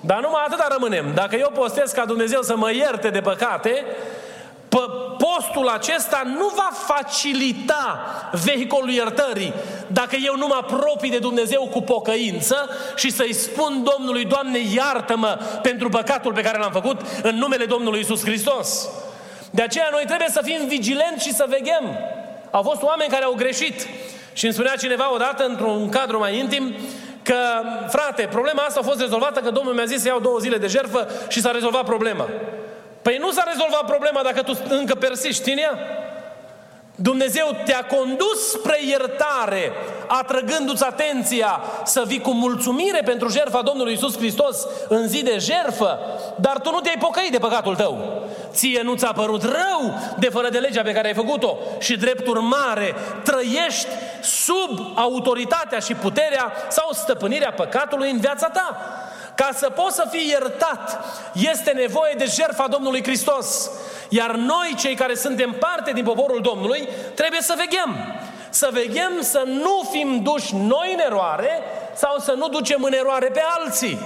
Dar 0.00 0.20
numai 0.20 0.42
atâta 0.46 0.66
rămânem. 0.70 1.12
Dacă 1.14 1.36
eu 1.36 1.50
postez 1.54 1.90
ca 1.90 2.04
Dumnezeu 2.04 2.42
să 2.42 2.56
mă 2.56 2.72
ierte 2.72 3.08
de 3.08 3.20
păcate, 3.20 3.84
postul 5.18 5.68
acesta 5.68 6.22
nu 6.24 6.52
va 6.54 6.70
facilita 6.72 8.00
vehiculul 8.44 8.90
iertării 8.90 9.54
dacă 9.86 10.16
eu 10.24 10.36
nu 10.36 10.46
mă 10.46 10.58
apropii 10.60 11.10
de 11.10 11.18
Dumnezeu 11.18 11.68
cu 11.70 11.80
pocăință 11.82 12.68
și 12.96 13.10
să-i 13.10 13.34
spun 13.34 13.88
Domnului, 13.94 14.24
Doamne, 14.24 14.58
iartă-mă 14.74 15.38
pentru 15.62 15.88
păcatul 15.88 16.32
pe 16.32 16.42
care 16.42 16.58
l-am 16.58 16.72
făcut 16.72 17.00
în 17.22 17.36
numele 17.36 17.64
Domnului 17.64 18.00
Isus 18.00 18.24
Hristos. 18.24 18.88
De 19.54 19.62
aceea 19.62 19.88
noi 19.90 20.02
trebuie 20.06 20.28
să 20.30 20.40
fim 20.44 20.66
vigilenți 20.66 21.26
și 21.26 21.34
să 21.34 21.44
veghem. 21.48 21.98
Au 22.50 22.62
fost 22.62 22.82
oameni 22.82 23.10
care 23.10 23.24
au 23.24 23.34
greșit. 23.34 23.86
Și 24.32 24.44
îmi 24.44 24.54
spunea 24.54 24.76
cineva 24.76 25.12
odată, 25.14 25.44
într-un 25.44 25.88
cadru 25.88 26.18
mai 26.18 26.38
intim, 26.38 26.74
că, 27.22 27.36
frate, 27.88 28.28
problema 28.30 28.62
asta 28.62 28.80
a 28.80 28.86
fost 28.86 29.00
rezolvată, 29.00 29.40
că 29.40 29.50
Domnul 29.50 29.74
mi-a 29.74 29.84
zis 29.84 30.00
să 30.00 30.08
iau 30.08 30.20
două 30.20 30.38
zile 30.38 30.56
de 30.56 30.66
jertfă 30.66 31.08
și 31.28 31.40
s-a 31.40 31.50
rezolvat 31.50 31.84
problema. 31.84 32.28
Păi 33.02 33.16
nu 33.20 33.30
s-a 33.30 33.44
rezolvat 33.46 33.84
problema 33.84 34.22
dacă 34.22 34.42
tu 34.42 34.58
încă 34.68 34.94
persiști 34.94 35.50
în 35.50 35.58
ea. 35.58 35.78
Dumnezeu 36.94 37.56
te-a 37.64 37.84
condus 37.84 38.50
spre 38.50 38.78
iertare, 38.86 39.72
atrăgându-ți 40.06 40.84
atenția 40.84 41.60
să 41.84 42.02
vii 42.06 42.20
cu 42.20 42.30
mulțumire 42.30 43.00
pentru 43.04 43.28
jertfa 43.28 43.62
Domnului 43.62 43.92
Isus 43.92 44.16
Hristos 44.16 44.66
în 44.88 45.08
zi 45.08 45.22
de 45.22 45.38
jertfă, 45.40 45.98
dar 46.36 46.60
tu 46.60 46.70
nu 46.70 46.80
te-ai 46.80 46.96
pocăit 46.98 47.30
de 47.30 47.38
păcatul 47.38 47.76
tău. 47.76 48.22
Ție 48.52 48.80
nu 48.82 48.94
ți-a 48.94 49.12
părut 49.12 49.42
rău 49.42 49.94
de 50.18 50.28
fără 50.28 50.48
de 50.48 50.58
legea 50.58 50.82
pe 50.82 50.92
care 50.92 51.06
ai 51.06 51.14
făcut-o 51.14 51.58
și 51.78 51.96
drept 51.96 52.26
urmare 52.26 52.94
trăiești 53.22 53.88
sub 54.22 54.92
autoritatea 54.94 55.78
și 55.78 55.94
puterea 55.94 56.52
sau 56.68 56.88
stăpânirea 56.92 57.52
păcatului 57.52 58.10
în 58.10 58.20
viața 58.20 58.48
ta. 58.48 58.78
Ca 59.34 59.50
să 59.54 59.70
poți 59.70 59.94
să 59.94 60.08
fii 60.10 60.28
iertat, 60.28 61.04
este 61.34 61.70
nevoie 61.70 62.14
de 62.18 62.24
jertfa 62.24 62.66
Domnului 62.68 63.02
Hristos. 63.02 63.70
Iar 64.08 64.34
noi, 64.34 64.74
cei 64.78 64.94
care 64.94 65.14
suntem 65.14 65.52
parte 65.58 65.90
din 65.92 66.04
poporul 66.04 66.40
Domnului, 66.42 66.88
trebuie 67.14 67.40
să 67.40 67.54
veghem. 67.56 67.96
Să 68.50 68.68
veghem 68.72 69.12
să 69.20 69.42
nu 69.46 69.88
fim 69.90 70.22
duși 70.22 70.54
noi 70.54 70.90
în 70.92 70.98
eroare 70.98 71.62
sau 71.94 72.18
să 72.18 72.32
nu 72.32 72.48
ducem 72.48 72.82
în 72.82 72.92
eroare 72.92 73.26
pe 73.26 73.42
alții. 73.58 73.98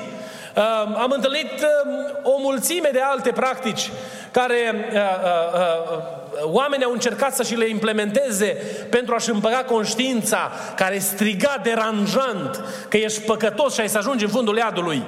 Uh, 0.56 0.62
am 0.96 1.10
întâlnit 1.14 1.52
uh, 1.52 2.06
o 2.22 2.38
mulțime 2.38 2.88
de 2.92 3.00
alte 3.00 3.32
practici 3.32 3.90
care 4.30 4.90
uh, 4.92 4.98
uh, 4.98 5.98
uh, 6.00 6.16
oamenii 6.42 6.84
au 6.84 6.92
încercat 6.92 7.34
să 7.34 7.42
și 7.42 7.54
le 7.54 7.68
implementeze 7.68 8.46
pentru 8.90 9.14
a-și 9.14 9.30
împăca 9.30 9.64
conștiința 9.64 10.50
care 10.76 10.98
striga 10.98 11.60
deranjant 11.62 12.60
că 12.88 12.96
ești 12.96 13.20
păcătos 13.20 13.75
și 13.75 13.80
ai 13.80 13.88
să 13.88 13.98
ajungi 13.98 14.25
în 14.25 14.30
fundul 14.30 14.56
iadului. 14.56 15.02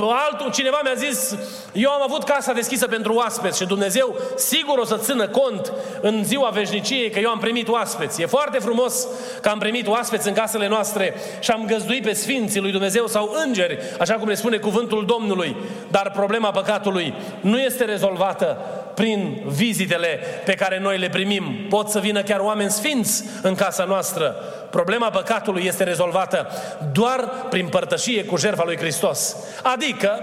Altul, 0.00 0.50
cineva 0.52 0.80
mi-a 0.82 0.94
zis, 0.94 1.36
eu 1.72 1.90
am 1.90 2.02
avut 2.02 2.24
casa 2.24 2.52
deschisă 2.52 2.86
pentru 2.86 3.14
oaspeți 3.14 3.58
și 3.58 3.66
Dumnezeu 3.66 4.16
sigur 4.36 4.78
o 4.78 4.84
să 4.84 4.96
țină 4.96 5.28
cont 5.28 5.72
în 6.00 6.24
ziua 6.24 6.48
veșniciei 6.48 7.10
că 7.10 7.18
eu 7.18 7.30
am 7.30 7.38
primit 7.38 7.68
oaspeți. 7.68 8.22
E 8.22 8.26
foarte 8.26 8.58
frumos 8.58 9.06
că 9.40 9.48
am 9.48 9.58
primit 9.58 9.86
oaspeți 9.86 10.28
în 10.28 10.34
casele 10.34 10.68
noastre 10.68 11.14
și 11.40 11.50
am 11.50 11.64
găzduit 11.66 12.02
pe 12.02 12.12
Sfinții 12.12 12.60
lui 12.60 12.70
Dumnezeu 12.70 13.06
sau 13.06 13.36
îngeri, 13.44 13.78
așa 13.98 14.14
cum 14.14 14.28
ne 14.28 14.34
spune 14.34 14.56
cuvântul 14.56 15.06
Domnului. 15.06 15.56
Dar 15.90 16.10
problema 16.10 16.50
păcatului 16.50 17.14
nu 17.40 17.58
este 17.58 17.84
rezolvată 17.84 18.58
prin 18.94 19.42
vizitele 19.46 20.20
pe 20.44 20.54
care 20.54 20.78
noi 20.78 20.98
le 20.98 21.08
primim. 21.08 21.66
Pot 21.68 21.88
să 21.88 21.98
vină 21.98 22.22
chiar 22.22 22.40
oameni 22.40 22.70
sfinți 22.70 23.24
în 23.42 23.54
casa 23.54 23.84
noastră. 23.84 24.36
Problema 24.70 25.10
păcatului 25.10 25.64
este 25.64 25.84
rezolvată 25.84 26.46
doar 26.92 27.30
prin 27.50 27.68
părtășie 27.68 28.24
cu 28.24 28.36
jertfa 28.36 28.62
lui 28.64 28.76
Hristos. 28.76 29.36
Adică, 29.72 30.20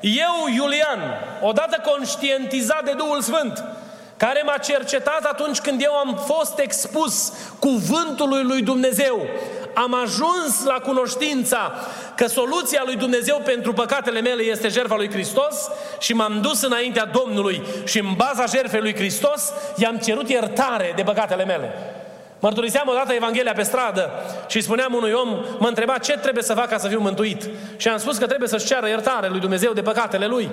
eu, 0.00 0.54
Iulian, 0.54 1.00
odată 1.40 1.90
conștientizat 1.90 2.84
de 2.84 2.92
Duhul 2.92 3.20
Sfânt, 3.20 3.64
care 4.16 4.42
m-a 4.44 4.56
cercetat 4.56 5.24
atunci 5.24 5.58
când 5.58 5.82
eu 5.82 5.94
am 5.94 6.20
fost 6.26 6.58
expus 6.58 7.32
cuvântului 7.58 8.42
lui 8.42 8.62
Dumnezeu. 8.62 9.26
Am 9.74 9.94
ajuns 9.94 10.64
la 10.64 10.74
cunoștința 10.74 11.72
că 12.16 12.26
soluția 12.26 12.82
lui 12.84 12.96
Dumnezeu 12.96 13.40
pentru 13.44 13.72
păcatele 13.72 14.20
mele 14.20 14.42
este 14.42 14.68
jertfa 14.68 14.96
lui 14.96 15.10
Hristos 15.10 15.70
și 15.98 16.12
m-am 16.12 16.40
dus 16.40 16.62
înaintea 16.62 17.04
Domnului 17.04 17.62
și 17.84 17.98
în 17.98 18.14
baza 18.16 18.44
jertfei 18.46 18.80
lui 18.80 18.94
Hristos 18.94 19.52
i-am 19.76 19.96
cerut 19.96 20.28
iertare 20.28 20.92
de 20.96 21.02
păcatele 21.02 21.44
mele. 21.44 21.72
Mărturiseam 22.42 22.88
odată 22.88 23.12
Evanghelia 23.12 23.52
pe 23.52 23.62
stradă 23.62 24.10
și 24.46 24.60
spuneam 24.60 24.94
unui 24.94 25.12
om, 25.12 25.28
mă 25.58 25.68
întreba 25.68 25.98
ce 25.98 26.12
trebuie 26.12 26.42
să 26.42 26.54
fac 26.54 26.68
ca 26.68 26.78
să 26.78 26.88
fiu 26.88 27.00
mântuit. 27.00 27.48
Și 27.76 27.88
am 27.88 27.98
spus 27.98 28.18
că 28.18 28.26
trebuie 28.26 28.48
să-și 28.48 28.66
ceară 28.66 28.88
iertare 28.88 29.28
lui 29.28 29.40
Dumnezeu 29.40 29.72
de 29.72 29.82
păcatele 29.82 30.26
lui. 30.26 30.50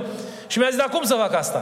Și 0.48 0.58
mi-a 0.58 0.68
zis, 0.68 0.78
dar 0.78 0.90
cum 0.90 1.04
să 1.04 1.14
fac 1.14 1.34
asta? 1.34 1.60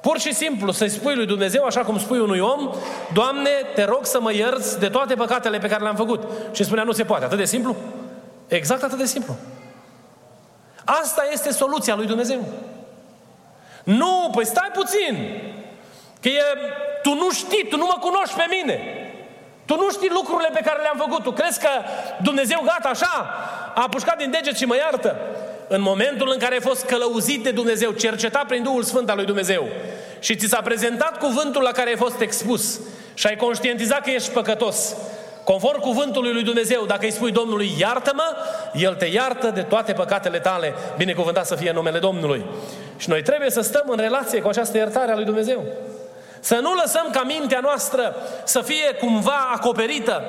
Pur 0.00 0.18
și 0.18 0.34
simplu 0.34 0.72
să-i 0.72 0.88
spui 0.88 1.14
lui 1.14 1.26
Dumnezeu, 1.26 1.64
așa 1.64 1.80
cum 1.80 1.98
spui 1.98 2.18
unui 2.18 2.38
om, 2.38 2.74
Doamne, 3.12 3.50
te 3.74 3.84
rog 3.84 4.06
să 4.06 4.20
mă 4.20 4.32
ierți 4.32 4.78
de 4.78 4.88
toate 4.88 5.14
păcatele 5.14 5.58
pe 5.58 5.68
care 5.68 5.82
le-am 5.82 5.96
făcut. 5.96 6.22
Și 6.52 6.64
spunea, 6.64 6.84
nu 6.84 6.92
se 6.92 7.04
poate. 7.04 7.24
Atât 7.24 7.38
de 7.38 7.44
simplu? 7.44 7.76
Exact 8.46 8.82
atât 8.82 8.98
de 8.98 9.06
simplu. 9.06 9.36
Asta 10.84 11.22
este 11.32 11.52
soluția 11.52 11.94
lui 11.94 12.06
Dumnezeu. 12.06 12.44
Nu, 13.84 14.30
păi 14.34 14.46
stai 14.46 14.70
puțin. 14.72 15.42
Că 16.20 16.28
e, 16.28 16.42
tu 17.02 17.14
nu 17.14 17.30
știi, 17.30 17.66
tu 17.68 17.76
nu 17.76 17.84
mă 17.84 17.96
cunoști 18.00 18.36
pe 18.36 18.46
mine. 18.50 18.99
Tu 19.70 19.76
nu 19.76 19.90
știi 19.90 20.16
lucrurile 20.18 20.50
pe 20.52 20.60
care 20.64 20.80
le-am 20.80 20.98
făcut. 20.98 21.22
Tu 21.22 21.30
crezi 21.30 21.60
că 21.60 21.68
Dumnezeu 22.22 22.60
gata 22.64 22.88
așa? 22.88 23.14
A 23.74 23.82
apușcat 23.82 24.16
din 24.16 24.30
deget 24.30 24.56
și 24.56 24.64
mă 24.64 24.76
iartă 24.76 25.16
în 25.68 25.80
momentul 25.80 26.30
în 26.32 26.38
care 26.38 26.54
ai 26.54 26.60
fost 26.60 26.84
călăuzit 26.84 27.42
de 27.42 27.50
Dumnezeu, 27.50 27.90
cercetat 27.90 28.46
prin 28.46 28.62
Duhul 28.62 28.82
Sfânt 28.82 29.10
al 29.10 29.16
lui 29.16 29.24
Dumnezeu 29.24 29.68
și 30.18 30.36
ți 30.36 30.46
s-a 30.46 30.60
prezentat 30.60 31.18
cuvântul 31.18 31.62
la 31.62 31.70
care 31.70 31.90
ai 31.90 31.96
fost 31.96 32.20
expus 32.20 32.80
și 33.14 33.26
ai 33.26 33.36
conștientizat 33.36 34.00
că 34.00 34.10
ești 34.10 34.30
păcătos, 34.30 34.96
conform 35.44 35.80
cuvântului 35.80 36.32
lui 36.32 36.42
Dumnezeu, 36.42 36.84
dacă 36.86 37.04
îi 37.04 37.12
spui 37.12 37.32
Domnului, 37.32 37.70
iartă-mă, 37.78 38.36
El 38.74 38.94
te 38.94 39.06
iartă 39.06 39.50
de 39.54 39.62
toate 39.62 39.92
păcatele 39.92 40.38
tale, 40.38 40.74
binecuvântat 40.96 41.46
să 41.46 41.54
fie 41.54 41.72
numele 41.72 41.98
Domnului. 41.98 42.44
Și 42.96 43.08
noi 43.08 43.22
trebuie 43.22 43.50
să 43.50 43.60
stăm 43.60 43.84
în 43.86 43.98
relație 43.98 44.40
cu 44.40 44.48
această 44.48 44.76
iertare 44.76 45.12
a 45.12 45.14
lui 45.14 45.24
Dumnezeu. 45.24 45.64
Să 46.40 46.58
nu 46.62 46.74
lăsăm 46.74 47.08
ca 47.12 47.22
mintea 47.22 47.60
noastră 47.62 48.16
să 48.44 48.60
fie 48.60 48.94
cumva 49.00 49.50
acoperită. 49.54 50.22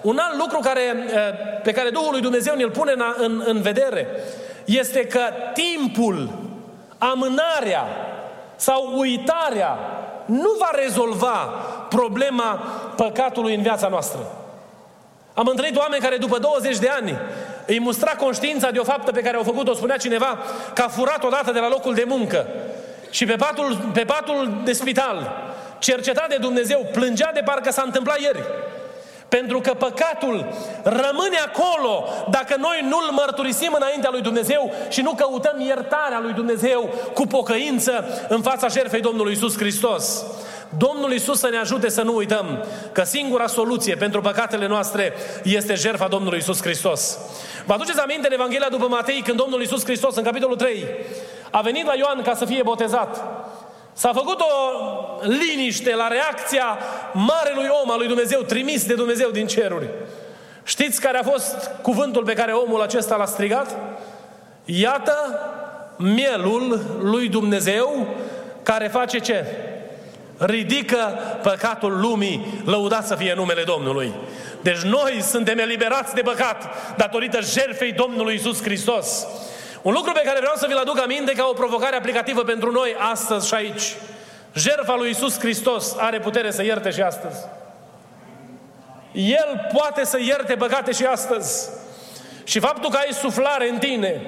Un 0.00 0.18
alt 0.18 0.38
lucru 0.38 0.58
care, 0.58 0.80
eh, 0.80 1.60
pe 1.62 1.72
care 1.72 1.90
Duhul 1.90 2.10
lui 2.10 2.20
Dumnezeu 2.20 2.54
ne-l 2.54 2.70
pune 2.70 2.92
în, 2.92 3.02
în, 3.16 3.42
în 3.46 3.60
vedere 3.62 4.08
este 4.64 5.06
că 5.06 5.20
timpul, 5.52 6.28
amânarea 6.98 7.86
sau 8.56 8.98
uitarea 8.98 9.78
nu 10.24 10.54
va 10.58 10.70
rezolva 10.72 11.54
problema 11.88 12.62
păcatului 12.96 13.54
în 13.54 13.62
viața 13.62 13.88
noastră. 13.88 14.20
Am 15.34 15.46
întâlnit 15.46 15.76
oameni 15.76 16.02
care 16.02 16.16
după 16.16 16.38
20 16.38 16.78
de 16.78 16.88
ani 16.88 17.18
îi 17.66 17.80
mustra 17.80 18.10
conștiința 18.10 18.70
de 18.70 18.78
o 18.78 18.84
faptă 18.84 19.10
pe 19.10 19.20
care 19.20 19.36
au 19.36 19.42
făcut-o, 19.42 19.74
spunea 19.74 19.96
cineva, 19.96 20.38
că 20.74 20.82
a 20.82 20.88
furat 20.88 21.24
odată 21.24 21.52
de 21.52 21.58
la 21.58 21.68
locul 21.68 21.94
de 21.94 22.04
muncă 22.06 22.46
și 23.10 23.24
pe 23.24 23.36
patul, 23.36 23.90
pe 23.92 24.04
patul 24.04 24.60
de 24.64 24.72
spital, 24.72 25.32
cercetat 25.78 26.28
de 26.28 26.36
Dumnezeu, 26.40 26.86
plângea 26.92 27.30
de 27.34 27.42
parcă 27.44 27.70
s-a 27.70 27.82
întâmplat 27.84 28.20
ieri. 28.20 28.44
Pentru 29.28 29.60
că 29.60 29.74
păcatul 29.74 30.46
rămâne 30.82 31.38
acolo 31.46 32.04
dacă 32.30 32.56
noi 32.58 32.86
nu-L 32.88 33.10
mărturisim 33.10 33.72
înaintea 33.76 34.10
lui 34.10 34.20
Dumnezeu 34.20 34.72
și 34.88 35.00
nu 35.00 35.12
căutăm 35.12 35.60
iertarea 35.60 36.20
lui 36.22 36.32
Dumnezeu 36.32 36.94
cu 37.14 37.26
pocăință 37.26 38.04
în 38.28 38.42
fața 38.42 38.68
jertfei 38.68 39.00
Domnului 39.00 39.32
Isus 39.32 39.56
Hristos. 39.56 40.24
Domnul 40.78 41.12
Isus 41.12 41.38
să 41.38 41.48
ne 41.48 41.56
ajute 41.56 41.88
să 41.88 42.02
nu 42.02 42.16
uităm 42.16 42.64
că 42.92 43.02
singura 43.02 43.46
soluție 43.46 43.94
pentru 43.94 44.20
păcatele 44.20 44.66
noastre 44.66 45.12
este 45.42 45.74
jertfa 45.74 46.08
Domnului 46.08 46.38
Isus 46.38 46.60
Hristos. 46.60 47.18
Vă 47.66 47.72
aduceți 47.72 48.00
aminte 48.00 48.26
în 48.26 48.32
Evanghelia 48.32 48.68
după 48.68 48.86
Matei 48.88 49.22
când 49.22 49.36
Domnul 49.36 49.62
Isus 49.62 49.84
Hristos 49.84 50.16
în 50.16 50.22
capitolul 50.22 50.56
3 50.56 50.84
a 51.50 51.60
venit 51.60 51.86
la 51.86 51.94
Ioan 51.94 52.22
ca 52.22 52.34
să 52.34 52.44
fie 52.44 52.62
botezat. 52.62 53.24
S-a 53.92 54.12
făcut 54.12 54.40
o 54.40 54.44
liniște 55.20 55.94
la 55.94 56.08
reacția 56.08 56.78
marelui 57.12 57.68
om 57.82 57.90
al 57.90 57.98
lui 57.98 58.06
Dumnezeu, 58.06 58.40
trimis 58.40 58.86
de 58.86 58.94
Dumnezeu 58.94 59.30
din 59.30 59.46
ceruri. 59.46 59.88
Știți 60.64 61.00
care 61.00 61.18
a 61.18 61.22
fost 61.22 61.70
cuvântul 61.82 62.24
pe 62.24 62.32
care 62.32 62.52
omul 62.52 62.82
acesta 62.82 63.16
l-a 63.16 63.24
strigat? 63.24 63.76
Iată 64.64 65.40
mielul 65.96 66.80
lui 67.00 67.28
Dumnezeu 67.28 68.06
care 68.62 68.88
face 68.88 69.18
ce? 69.18 69.44
Ridică 70.38 71.18
păcatul 71.42 72.00
lumii, 72.00 72.62
lăudat 72.64 73.06
să 73.06 73.14
fie 73.14 73.34
numele 73.34 73.62
Domnului. 73.62 74.14
Deci 74.60 74.80
noi 74.80 75.22
suntem 75.22 75.58
eliberați 75.58 76.14
de 76.14 76.20
păcat 76.20 76.62
datorită 76.96 77.40
jertfei 77.40 77.92
Domnului 77.92 78.34
Isus 78.34 78.62
Hristos. 78.62 79.26
Un 79.86 79.92
lucru 79.92 80.12
pe 80.12 80.22
care 80.24 80.38
vreau 80.38 80.54
să 80.56 80.66
vi-l 80.66 80.76
aduc 80.76 81.00
aminte 81.00 81.32
ca 81.32 81.46
o 81.50 81.52
provocare 81.52 81.96
aplicativă 81.96 82.42
pentru 82.42 82.70
noi 82.70 82.96
astăzi 82.98 83.46
și 83.46 83.54
aici. 83.54 83.94
Jertfa 84.54 84.94
lui 84.94 85.10
Isus 85.10 85.38
Hristos 85.38 85.94
are 85.98 86.18
putere 86.18 86.50
să 86.50 86.62
ierte 86.62 86.90
și 86.90 87.00
astăzi. 87.00 87.38
El 89.12 89.68
poate 89.72 90.04
să 90.04 90.18
ierte 90.20 90.54
păcate 90.54 90.92
și 90.92 91.04
astăzi. 91.04 91.68
Și 92.44 92.58
faptul 92.58 92.90
că 92.90 92.96
ai 92.96 93.12
suflare 93.12 93.68
în 93.68 93.78
tine, 93.78 94.20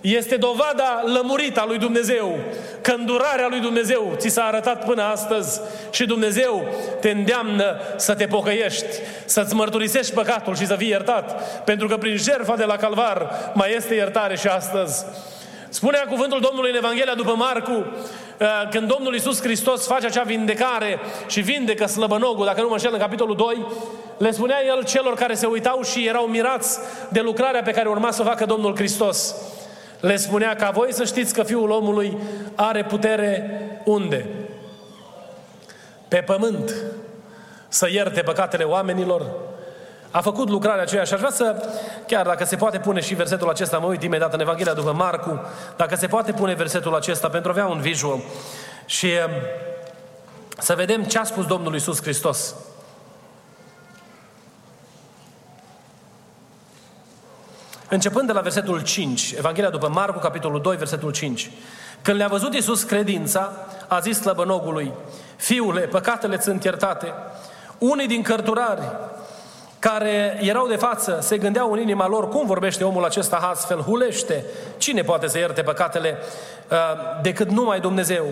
este 0.00 0.36
dovada 0.36 1.02
lămurită 1.04 1.60
a 1.60 1.66
lui 1.66 1.78
Dumnezeu, 1.78 2.38
că 2.80 2.92
îndurarea 2.92 3.46
lui 3.48 3.60
Dumnezeu 3.60 4.14
ți 4.16 4.28
s-a 4.28 4.44
arătat 4.44 4.84
până 4.84 5.02
astăzi 5.02 5.60
și 5.90 6.06
Dumnezeu 6.06 6.64
te 7.00 7.10
îndeamnă 7.10 7.76
să 7.96 8.14
te 8.14 8.26
pocăiești, 8.26 8.86
să-ți 9.24 9.54
mărturisești 9.54 10.12
păcatul 10.12 10.56
și 10.56 10.66
să 10.66 10.76
fii 10.76 10.88
iertat, 10.88 11.62
pentru 11.64 11.88
că 11.88 11.96
prin 11.96 12.16
jertfa 12.16 12.56
de 12.56 12.64
la 12.64 12.76
Calvar 12.76 13.50
mai 13.54 13.74
este 13.76 13.94
iertare 13.94 14.36
și 14.36 14.46
astăzi. 14.46 15.04
Spunea 15.68 16.04
cuvântul 16.08 16.40
Domnului 16.40 16.70
în 16.70 16.76
Evanghelia 16.76 17.14
după 17.14 17.34
Marcu, 17.36 17.70
uh, 17.70 18.46
când 18.70 18.88
Domnul 18.88 19.12
Iisus 19.12 19.40
Hristos 19.40 19.86
face 19.86 20.06
acea 20.06 20.22
vindecare 20.22 20.98
și 21.26 21.40
vindecă 21.40 21.86
slăbănogul, 21.86 22.44
dacă 22.44 22.60
nu 22.60 22.66
mă 22.66 22.72
înșel, 22.72 22.92
în 22.92 22.98
capitolul 22.98 23.36
2, 23.36 23.66
le 24.18 24.30
spunea 24.30 24.64
El 24.66 24.84
celor 24.84 25.14
care 25.14 25.34
se 25.34 25.46
uitau 25.46 25.82
și 25.82 26.06
erau 26.06 26.24
mirați 26.24 26.78
de 27.08 27.20
lucrarea 27.20 27.62
pe 27.62 27.70
care 27.70 27.88
urma 27.88 28.10
să 28.10 28.22
o 28.22 28.24
facă 28.24 28.44
Domnul 28.44 28.76
Hristos 28.76 29.34
le 30.00 30.16
spunea 30.16 30.56
ca 30.56 30.70
voi 30.70 30.92
să 30.92 31.04
știți 31.04 31.34
că 31.34 31.42
Fiul 31.42 31.70
omului 31.70 32.18
are 32.54 32.84
putere 32.84 33.60
unde? 33.84 34.26
Pe 36.08 36.16
pământ 36.16 36.74
să 37.68 37.88
ierte 37.90 38.20
păcatele 38.20 38.64
oamenilor. 38.64 39.26
A 40.10 40.20
făcut 40.20 40.48
lucrarea 40.48 40.82
aceea 40.82 41.04
și 41.04 41.12
aș 41.12 41.18
vrea 41.18 41.30
să, 41.30 41.68
chiar 42.06 42.26
dacă 42.26 42.44
se 42.44 42.56
poate 42.56 42.78
pune 42.78 43.00
și 43.00 43.14
versetul 43.14 43.48
acesta, 43.48 43.78
mă 43.78 43.86
uit 43.86 44.02
imediat 44.02 44.34
în 44.34 44.40
Evanghelia 44.40 44.72
după 44.72 44.92
Marcu, 44.92 45.40
dacă 45.76 45.96
se 45.96 46.06
poate 46.06 46.32
pune 46.32 46.54
versetul 46.54 46.94
acesta 46.94 47.28
pentru 47.28 47.50
a 47.50 47.52
avea 47.52 47.66
un 47.66 47.80
visual 47.80 48.18
și 48.84 49.06
um, 49.06 49.32
să 50.58 50.74
vedem 50.74 51.04
ce 51.04 51.18
a 51.18 51.24
spus 51.24 51.46
Domnul 51.46 51.72
Iisus 51.72 52.02
Hristos. 52.02 52.54
Începând 57.90 58.26
de 58.26 58.32
la 58.32 58.40
versetul 58.40 58.82
5, 58.82 59.34
Evanghelia 59.38 59.70
după 59.70 59.88
Marcu, 59.88 60.18
capitolul 60.18 60.60
2, 60.60 60.76
versetul 60.76 61.12
5. 61.12 61.50
Când 62.02 62.16
le-a 62.16 62.28
văzut 62.28 62.54
Iisus 62.54 62.82
credința, 62.82 63.52
a 63.88 63.98
zis 63.98 64.20
slăbănogului, 64.20 64.92
Fiule, 65.36 65.80
păcatele 65.80 66.40
sunt 66.40 66.64
iertate. 66.64 67.12
Unii 67.78 68.06
din 68.06 68.22
cărturari 68.22 68.82
care 69.78 70.38
erau 70.42 70.66
de 70.66 70.76
față 70.76 71.18
se 71.20 71.38
gândeau 71.38 71.72
în 71.72 71.80
inima 71.80 72.08
lor, 72.08 72.28
cum 72.28 72.46
vorbește 72.46 72.84
omul 72.84 73.04
acesta 73.04 73.36
astfel, 73.36 73.80
hulește, 73.80 74.44
cine 74.78 75.02
poate 75.02 75.26
să 75.26 75.38
ierte 75.38 75.62
păcatele 75.62 76.18
uh, 76.70 76.76
decât 77.22 77.50
numai 77.50 77.80
Dumnezeu. 77.80 78.26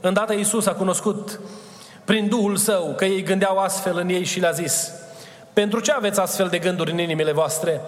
Îndată 0.00 0.32
Iisus 0.32 0.66
a 0.66 0.72
cunoscut 0.72 1.40
prin 2.04 2.28
Duhul 2.28 2.56
Său 2.56 2.94
că 2.96 3.04
ei 3.04 3.22
gândeau 3.22 3.58
astfel 3.58 3.98
în 3.98 4.08
ei 4.08 4.24
și 4.24 4.40
le-a 4.40 4.50
zis, 4.50 4.90
pentru 5.52 5.80
ce 5.80 5.92
aveți 5.92 6.20
astfel 6.20 6.48
de 6.48 6.58
gânduri 6.58 6.90
în 6.90 6.98
inimile 6.98 7.32
voastre? 7.32 7.80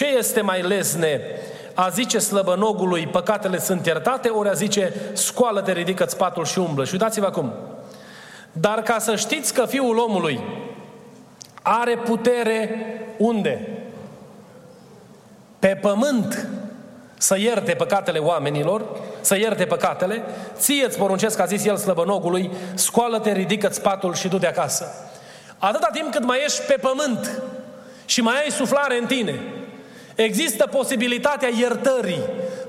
Ce 0.00 0.06
este 0.06 0.40
mai 0.40 0.62
lesne? 0.62 1.20
A 1.74 1.88
zice 1.88 2.18
slăbănogului, 2.18 3.06
păcatele 3.06 3.58
sunt 3.58 3.86
iertate, 3.86 4.28
ori 4.28 4.48
a 4.48 4.52
zice, 4.52 4.92
scoală-te, 5.12 5.72
ridică-ți 5.72 6.16
patul 6.16 6.44
și 6.44 6.58
umblă. 6.58 6.84
Și 6.84 6.92
uitați-vă 6.92 7.26
acum. 7.26 7.52
Dar 8.52 8.82
ca 8.82 8.98
să 8.98 9.16
știți 9.16 9.54
că 9.54 9.66
Fiul 9.66 9.98
omului 9.98 10.40
are 11.62 11.96
putere 11.96 12.84
unde? 13.18 13.68
Pe 15.58 15.78
pământ 15.80 16.48
să 17.18 17.38
ierte 17.38 17.72
păcatele 17.72 18.18
oamenilor, 18.18 18.84
să 19.20 19.36
ierte 19.36 19.64
păcatele, 19.64 20.22
ție 20.56 20.84
îți 20.84 20.98
poruncesc, 20.98 21.40
a 21.40 21.44
zis 21.44 21.64
el 21.64 21.76
slăbănogului, 21.76 22.50
scoală-te, 22.74 23.32
ridică-ți 23.32 23.82
patul 23.82 24.14
și 24.14 24.28
du-te 24.28 24.46
acasă. 24.46 24.86
Atâta 25.58 25.88
timp 25.92 26.12
cât 26.12 26.24
mai 26.24 26.38
ești 26.44 26.60
pe 26.62 26.76
pământ 26.80 27.42
și 28.04 28.20
mai 28.20 28.34
ai 28.34 28.50
suflare 28.50 28.98
în 28.98 29.06
tine, 29.06 29.40
Există 30.22 30.66
posibilitatea 30.66 31.48
iertării 31.58 32.22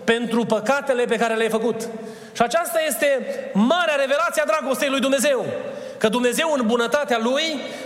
pentru 0.04 0.46
păcatele 0.46 1.06
pe 1.06 1.16
care 1.16 1.36
le-ai 1.36 1.50
făcut. 1.50 1.82
Și 2.34 2.42
aceasta 2.42 2.80
este 2.88 3.08
marea 3.54 3.96
revelație 3.96 4.42
a 4.42 4.46
dragostei 4.46 4.90
lui 4.90 5.00
Dumnezeu. 5.00 5.46
că 5.98 6.08
Dumnezeu 6.08 6.54
în 6.58 6.68
bunătatea 6.68 7.20
Lui, 7.22 7.44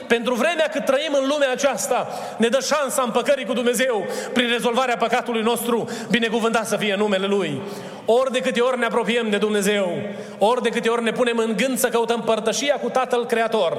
pentru 0.07 0.33
vremea 0.33 0.67
cât 0.71 0.85
trăim 0.85 1.17
în 1.21 1.27
lumea 1.27 1.51
aceasta, 1.51 2.07
ne 2.37 2.47
dă 2.47 2.59
șansa 2.61 3.01
împăcării 3.01 3.45
cu 3.45 3.53
Dumnezeu 3.53 4.05
prin 4.33 4.49
rezolvarea 4.49 4.97
păcatului 4.97 5.41
nostru, 5.41 5.89
binecuvântat 6.09 6.67
să 6.67 6.75
fie 6.77 6.95
numele 6.97 7.27
Lui. 7.27 7.61
Ori 8.05 8.31
de 8.31 8.39
câte 8.39 8.59
ori 8.59 8.79
ne 8.79 8.85
apropiem 8.85 9.29
de 9.29 9.37
Dumnezeu, 9.37 10.01
ori 10.37 10.61
de 10.61 10.69
câte 10.69 10.89
ori 10.89 11.03
ne 11.03 11.11
punem 11.11 11.37
în 11.37 11.53
gând 11.57 11.77
să 11.77 11.87
căutăm 11.87 12.21
părtășia 12.21 12.75
cu 12.75 12.89
Tatăl 12.89 13.25
Creator, 13.25 13.77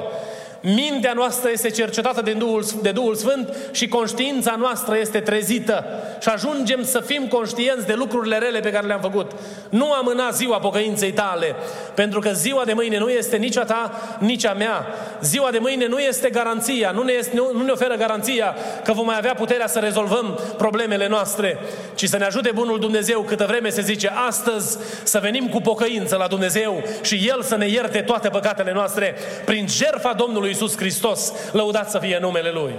Mintea 0.75 1.13
noastră 1.13 1.51
este 1.53 1.71
cercetată 1.71 2.23
de 2.23 2.33
Duhul, 2.33 2.65
de 2.83 2.91
Duhul 2.91 3.15
Sfânt 3.15 3.57
și 3.73 3.89
conștiința 3.89 4.57
noastră 4.59 4.99
este 4.99 5.21
trezită. 5.21 5.85
Și 6.21 6.29
ajungem 6.29 6.85
să 6.85 7.01
fim 7.01 7.27
conștienți 7.27 7.87
de 7.87 7.93
lucrurile 7.93 8.39
rele 8.39 8.61
pe 8.61 8.71
care 8.71 8.87
le-am 8.87 9.01
făcut. 9.01 9.31
Nu 9.69 9.93
amâna 9.93 10.31
ziua 10.31 10.59
pocăinței 10.59 11.13
tale, 11.13 11.55
pentru 11.95 12.21
că 12.21 12.31
ziua 12.33 12.65
de 12.65 12.73
mâine 12.73 12.99
nu 12.99 13.09
este 13.09 13.37
nici 13.37 13.57
a 13.57 13.65
ta, 13.65 13.93
nici 14.19 14.47
a 14.47 14.53
mea. 14.53 14.87
Ziua 15.23 15.51
de 15.51 15.59
mâine 15.59 15.87
nu 15.87 15.99
este 15.99 16.31
garanția, 16.31 16.91
nu 16.91 17.03
ne, 17.03 17.13
este, 17.13 17.37
nu, 17.37 17.51
nu 17.53 17.65
ne 17.65 17.71
oferă 17.71 17.95
garanția 17.95 18.55
că 18.85 18.93
vom 18.93 19.07
mai 19.07 19.17
avea 19.17 19.35
puterea 19.35 19.67
să 19.67 19.79
rezolvăm 19.79 20.41
problemele 20.57 21.09
noastre, 21.09 21.59
ci 21.95 22.09
să 22.09 22.17
ne 22.17 22.25
ajute 22.25 22.51
Bunul 22.55 22.79
Dumnezeu 22.79 23.21
câtă 23.21 23.45
vreme 23.49 23.69
se 23.69 23.81
zice 23.81 24.13
astăzi 24.27 24.79
să 25.03 25.19
venim 25.23 25.49
cu 25.49 25.61
pocăință 25.61 26.17
la 26.17 26.27
Dumnezeu 26.27 26.83
și 27.03 27.29
El 27.29 27.43
să 27.43 27.57
ne 27.57 27.69
ierte 27.69 28.01
toate 28.01 28.29
păcatele 28.29 28.73
noastre 28.73 29.15
prin 29.45 29.67
jertfa 29.69 30.13
Domnului 30.13 30.55
Isus 30.57 30.77
Hristos, 30.77 31.33
lăudat 31.53 31.91
să 31.91 31.99
fie 31.99 32.19
numele 32.21 32.51
Lui. 32.51 32.75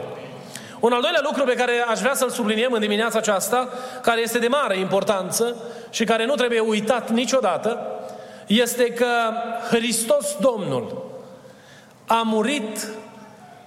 Un 0.79 0.91
al 0.91 1.01
doilea 1.01 1.21
lucru 1.23 1.43
pe 1.43 1.53
care 1.53 1.71
aș 1.87 1.99
vrea 1.99 2.13
să-l 2.13 2.29
subliniem 2.29 2.71
în 2.71 2.79
dimineața 2.79 3.17
aceasta, 3.17 3.69
care 4.01 4.21
este 4.21 4.39
de 4.39 4.47
mare 4.47 4.79
importanță 4.79 5.55
și 5.89 6.03
care 6.03 6.25
nu 6.25 6.35
trebuie 6.35 6.59
uitat 6.59 7.09
niciodată, 7.09 7.87
este 8.47 8.93
că 8.93 9.07
Hristos 9.69 10.35
Domnul 10.39 11.05
a 12.07 12.21
murit 12.25 12.87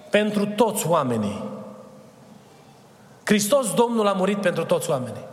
pentru 0.09 0.45
toți 0.45 0.87
oamenii. 0.87 1.43
Hristos 3.23 3.73
Domnul 3.73 4.07
a 4.07 4.13
murit 4.13 4.37
pentru 4.37 4.65
toți 4.65 4.89
oamenii. 4.89 5.25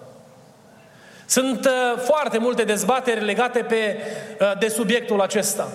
Sunt 1.27 1.65
uh, 1.65 2.01
foarte 2.01 2.39
multe 2.39 2.63
dezbateri 2.63 3.25
legate 3.25 3.59
pe, 3.59 4.03
uh, 4.41 4.59
de 4.59 4.69
subiectul 4.69 5.21
acesta. 5.21 5.69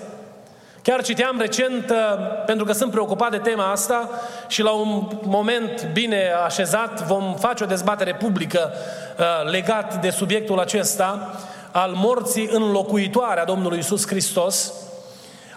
Chiar 0.83 1.03
citeam 1.03 1.37
recent, 1.39 1.89
uh, 1.89 1.97
pentru 2.45 2.65
că 2.65 2.71
sunt 2.71 2.91
preocupat 2.91 3.31
de 3.31 3.37
tema 3.37 3.71
asta 3.71 4.09
și 4.47 4.61
la 4.61 4.71
un 4.71 5.07
moment 5.21 5.89
bine 5.93 6.31
așezat 6.45 7.05
vom 7.05 7.35
face 7.35 7.63
o 7.63 7.67
dezbatere 7.67 8.15
publică 8.15 8.71
uh, 9.17 9.51
legat 9.51 10.01
de 10.01 10.09
subiectul 10.09 10.59
acesta 10.59 11.39
al 11.71 11.91
morții 11.91 12.49
înlocuitoare 12.51 13.39
a 13.39 13.45
Domnului 13.45 13.77
Isus 13.77 14.07
Hristos. 14.07 14.73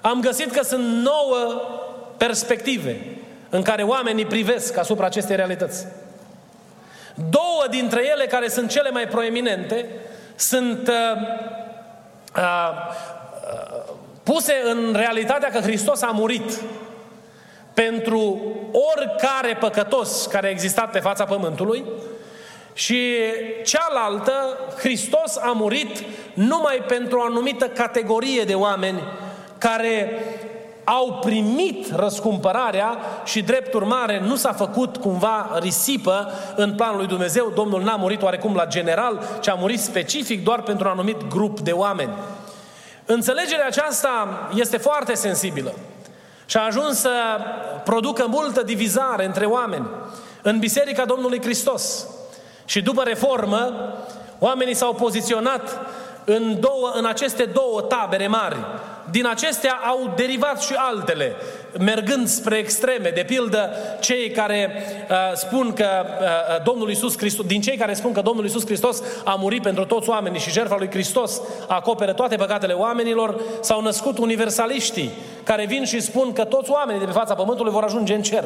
Am 0.01 0.21
găsit 0.21 0.51
că 0.51 0.63
sunt 0.63 0.85
nouă 0.85 1.63
perspective 2.17 3.19
în 3.51 3.63
care 3.63 3.83
oamenii 3.83 4.27
privesc 4.27 4.77
asupra 4.79 5.07
acestei 5.07 5.37
realități. 5.37 5.87
Două 7.15 7.65
dintre 7.71 8.07
ele 8.13 8.25
care 8.25 8.49
sunt 8.49 8.71
cele 8.71 8.91
mai 8.91 9.07
proeminente 9.07 9.89
sunt 10.37 10.89
uh, 10.89 11.21
uh, 12.37 12.95
puse 14.33 14.55
în 14.65 14.95
realitatea 14.97 15.51
că 15.51 15.61
Hristos 15.61 16.03
a 16.03 16.11
murit 16.11 16.61
pentru 17.75 18.39
oricare 18.95 19.57
păcătos 19.61 20.27
care 20.27 20.47
a 20.47 20.51
existat 20.51 20.91
pe 20.91 20.99
fața 20.99 21.25
pământului 21.25 21.85
și 22.73 22.99
cealaltă, 23.65 24.59
Hristos 24.79 25.37
a 25.37 25.53
murit 25.55 26.05
numai 26.35 26.83
pentru 26.87 27.19
o 27.19 27.23
anumită 27.23 27.69
categorie 27.69 28.43
de 28.43 28.55
oameni 28.55 29.03
care 29.59 30.11
au 30.85 31.19
primit 31.21 31.95
răscumpărarea 31.95 32.99
și 33.25 33.43
drept 33.43 33.75
urmare 33.75 34.21
nu 34.21 34.37
s-a 34.37 34.53
făcut 34.53 34.97
cumva 34.97 35.59
risipă 35.61 36.31
în 36.57 36.75
planul 36.75 36.97
lui 36.97 37.07
Dumnezeu. 37.07 37.53
Domnul 37.55 37.83
n-a 37.83 37.97
murit 37.97 38.23
oarecum 38.23 38.55
la 38.55 38.67
general, 38.67 39.23
ci 39.41 39.49
a 39.49 39.55
murit 39.55 39.81
specific 39.81 40.45
doar 40.45 40.63
pentru 40.63 40.87
un 40.87 40.93
anumit 40.93 41.29
grup 41.29 41.61
de 41.61 41.73
oameni. 41.73 42.13
Înțelegerea 43.07 43.67
aceasta 43.67 44.29
este 44.55 44.77
foarte 44.77 45.15
sensibilă 45.15 45.75
și 46.47 46.57
a 46.57 46.65
ajuns 46.65 46.99
să 46.99 47.11
producă 47.85 48.27
multă 48.29 48.63
divizare 48.63 49.25
între 49.25 49.45
oameni 49.45 49.87
în 50.43 50.59
Biserica 50.59 51.05
Domnului 51.05 51.41
Hristos. 51.43 52.07
Și 52.65 52.83
după 52.83 53.03
reformă, 53.03 53.93
oamenii 54.39 54.75
s-au 54.75 54.95
poziționat 54.95 55.79
în, 56.25 56.61
două, 56.61 56.91
în 56.95 57.05
aceste 57.05 57.45
două 57.45 57.81
tabere 57.81 58.27
mari. 58.27 58.57
Din 59.11 59.27
acestea 59.27 59.81
au 59.87 60.13
derivat 60.17 60.63
și 60.63 60.75
altele, 60.77 61.37
mergând 61.79 62.29
spre 62.29 62.57
extreme. 62.57 63.11
De 63.15 63.25
pildă, 63.27 63.71
cei 64.01 64.31
care 64.31 64.83
uh, 65.11 65.17
spun 65.35 65.73
că 65.73 65.87
uh, 66.05 66.65
Domnul 66.65 66.91
Isus 66.91 67.19
Hristos, 67.19 67.47
din 67.47 67.61
cei 67.61 67.77
care 67.77 67.95
spun 67.95 68.13
că 68.13 68.21
Domnul 68.21 68.45
Isus 68.45 68.65
Hristos 68.65 69.03
a 69.25 69.35
murit 69.35 69.63
pentru 69.63 69.85
toți 69.85 70.09
oamenii 70.09 70.41
și 70.41 70.51
jertfa 70.51 70.77
lui 70.79 70.91
Hristos 70.91 71.41
acoperă 71.67 72.13
toate 72.13 72.37
păcatele 72.37 72.73
oamenilor, 72.73 73.41
s-au 73.61 73.81
născut 73.81 74.19
universaliștii 74.19 75.11
care 75.43 75.67
vin 75.67 75.85
și 75.85 76.01
spun 76.01 76.33
că 76.33 76.45
toți 76.45 76.71
oamenii 76.71 77.01
de 77.01 77.07
pe 77.07 77.19
fața 77.19 77.35
pământului 77.35 77.73
vor 77.73 77.85
ajunge 77.85 78.15
în 78.15 78.23
cer. 78.23 78.45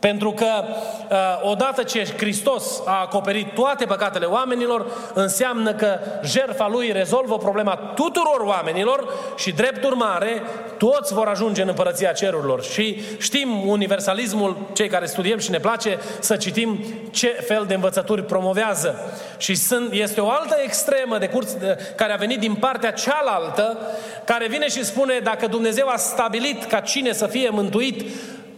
Pentru 0.00 0.32
că 0.32 0.46
uh, 0.64 1.50
odată 1.50 1.82
ce 1.82 2.14
Hristos 2.16 2.82
a 2.84 3.00
acoperit 3.00 3.54
toate 3.54 3.84
păcatele 3.84 4.24
oamenilor, 4.24 4.86
înseamnă 5.14 5.74
că 5.74 5.98
jertfa 6.24 6.68
Lui 6.68 6.92
rezolvă 6.92 7.36
problema 7.36 7.74
tuturor 7.74 8.40
oamenilor 8.40 9.08
și 9.36 9.52
drept 9.52 9.84
urmare 9.84 10.42
toți 10.78 11.14
vor 11.14 11.26
ajunge 11.26 11.62
în 11.62 11.68
împărăția 11.68 12.12
cerurilor. 12.12 12.62
Și 12.62 13.02
știm 13.18 13.68
universalismul, 13.68 14.56
cei 14.72 14.88
care 14.88 15.06
studiem 15.06 15.38
și 15.38 15.50
ne 15.50 15.58
place 15.58 15.98
să 16.20 16.36
citim 16.36 16.84
ce 17.10 17.28
fel 17.28 17.64
de 17.68 17.74
învățături 17.74 18.24
promovează. 18.24 18.94
Și 19.38 19.54
sunt, 19.54 19.92
este 19.92 20.20
o 20.20 20.30
altă 20.30 20.56
extremă 20.64 21.18
de 21.18 21.28
curs 21.28 21.54
de, 21.54 21.78
care 21.96 22.12
a 22.12 22.16
venit 22.16 22.38
din 22.38 22.54
partea 22.54 22.90
cealaltă, 22.90 23.78
care 24.24 24.48
vine 24.48 24.68
și 24.68 24.84
spune 24.84 25.18
dacă 25.22 25.46
Dumnezeu 25.46 25.88
a 25.88 25.96
stabilit 25.96 26.64
ca 26.64 26.80
cine 26.80 27.12
să 27.12 27.26
fie 27.26 27.48
mântuit, 27.48 28.10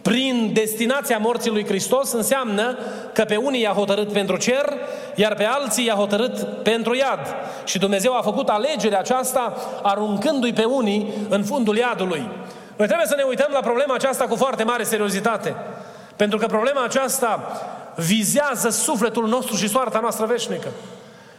prin 0.02 0.50
destinația 0.52 1.18
morții 1.18 1.50
lui 1.50 1.66
Hristos 1.66 2.12
înseamnă 2.12 2.78
că 3.12 3.24
pe 3.24 3.36
unii 3.36 3.60
i-a 3.60 3.70
hotărât 3.70 4.12
pentru 4.12 4.36
cer, 4.36 4.72
iar 5.14 5.34
pe 5.34 5.44
alții 5.44 5.84
i-a 5.84 5.94
hotărât 5.94 6.62
pentru 6.62 6.94
iad. 6.94 7.34
Și 7.64 7.78
Dumnezeu 7.78 8.16
a 8.16 8.22
făcut 8.22 8.48
alegerea 8.48 8.98
aceasta 8.98 9.56
aruncându-i 9.82 10.52
pe 10.52 10.64
unii 10.64 11.12
în 11.28 11.44
fundul 11.44 11.76
iadului. 11.76 12.30
Noi 12.76 12.86
trebuie 12.86 13.06
să 13.06 13.14
ne 13.16 13.22
uităm 13.22 13.48
la 13.52 13.60
problema 13.60 13.94
aceasta 13.94 14.24
cu 14.24 14.36
foarte 14.36 14.62
mare 14.62 14.82
seriozitate. 14.82 15.54
Pentru 16.16 16.38
că 16.38 16.46
problema 16.46 16.84
aceasta 16.84 17.60
vizează 17.96 18.68
sufletul 18.68 19.28
nostru 19.28 19.56
și 19.56 19.68
soarta 19.68 19.98
noastră 20.00 20.26
veșnică. 20.26 20.68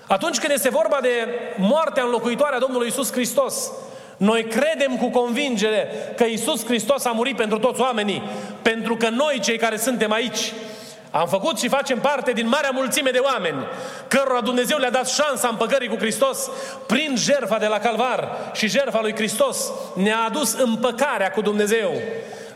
Atunci 0.08 0.40
când 0.40 0.52
este 0.54 0.70
vorba 0.70 0.98
de 1.02 1.10
moartea 1.58 2.04
înlocuitoare 2.04 2.56
a 2.56 2.60
Domnului 2.60 2.88
Isus 2.88 3.12
Hristos, 3.12 3.72
noi 4.18 4.44
credem 4.44 4.98
cu 4.98 5.10
convingere 5.10 5.88
că 6.16 6.24
Isus 6.24 6.66
Hristos 6.66 7.06
a 7.06 7.12
murit 7.12 7.36
pentru 7.36 7.60
toți 7.60 7.82
oamenii, 7.82 8.24
pentru 8.62 8.96
că 8.96 9.10
noi, 9.10 9.40
cei 9.40 9.58
care 9.58 9.78
suntem 9.78 10.12
aici, 10.12 10.54
am 11.12 11.28
făcut 11.28 11.60
și 11.60 11.68
facem 11.68 12.00
parte 12.00 12.32
din 12.32 12.48
marea 12.48 12.70
mulțime 12.74 13.10
de 13.10 13.18
oameni 13.18 13.68
cărora 14.08 14.42
Dumnezeu 14.42 14.78
le-a 14.78 14.90
dat 14.90 15.10
șansa 15.10 15.48
împăcării 15.48 15.88
cu 15.88 15.96
Hristos 15.96 16.50
prin 16.88 17.16
jertfa 17.18 17.58
de 17.58 17.66
la 17.66 17.80
Calvar 17.80 18.52
și 18.54 18.68
jertfa 18.68 19.02
lui 19.02 19.16
Hristos 19.16 19.72
ne-a 19.96 20.24
adus 20.28 20.54
împăcarea 20.54 21.32
cu 21.32 21.42
Dumnezeu. 21.42 21.92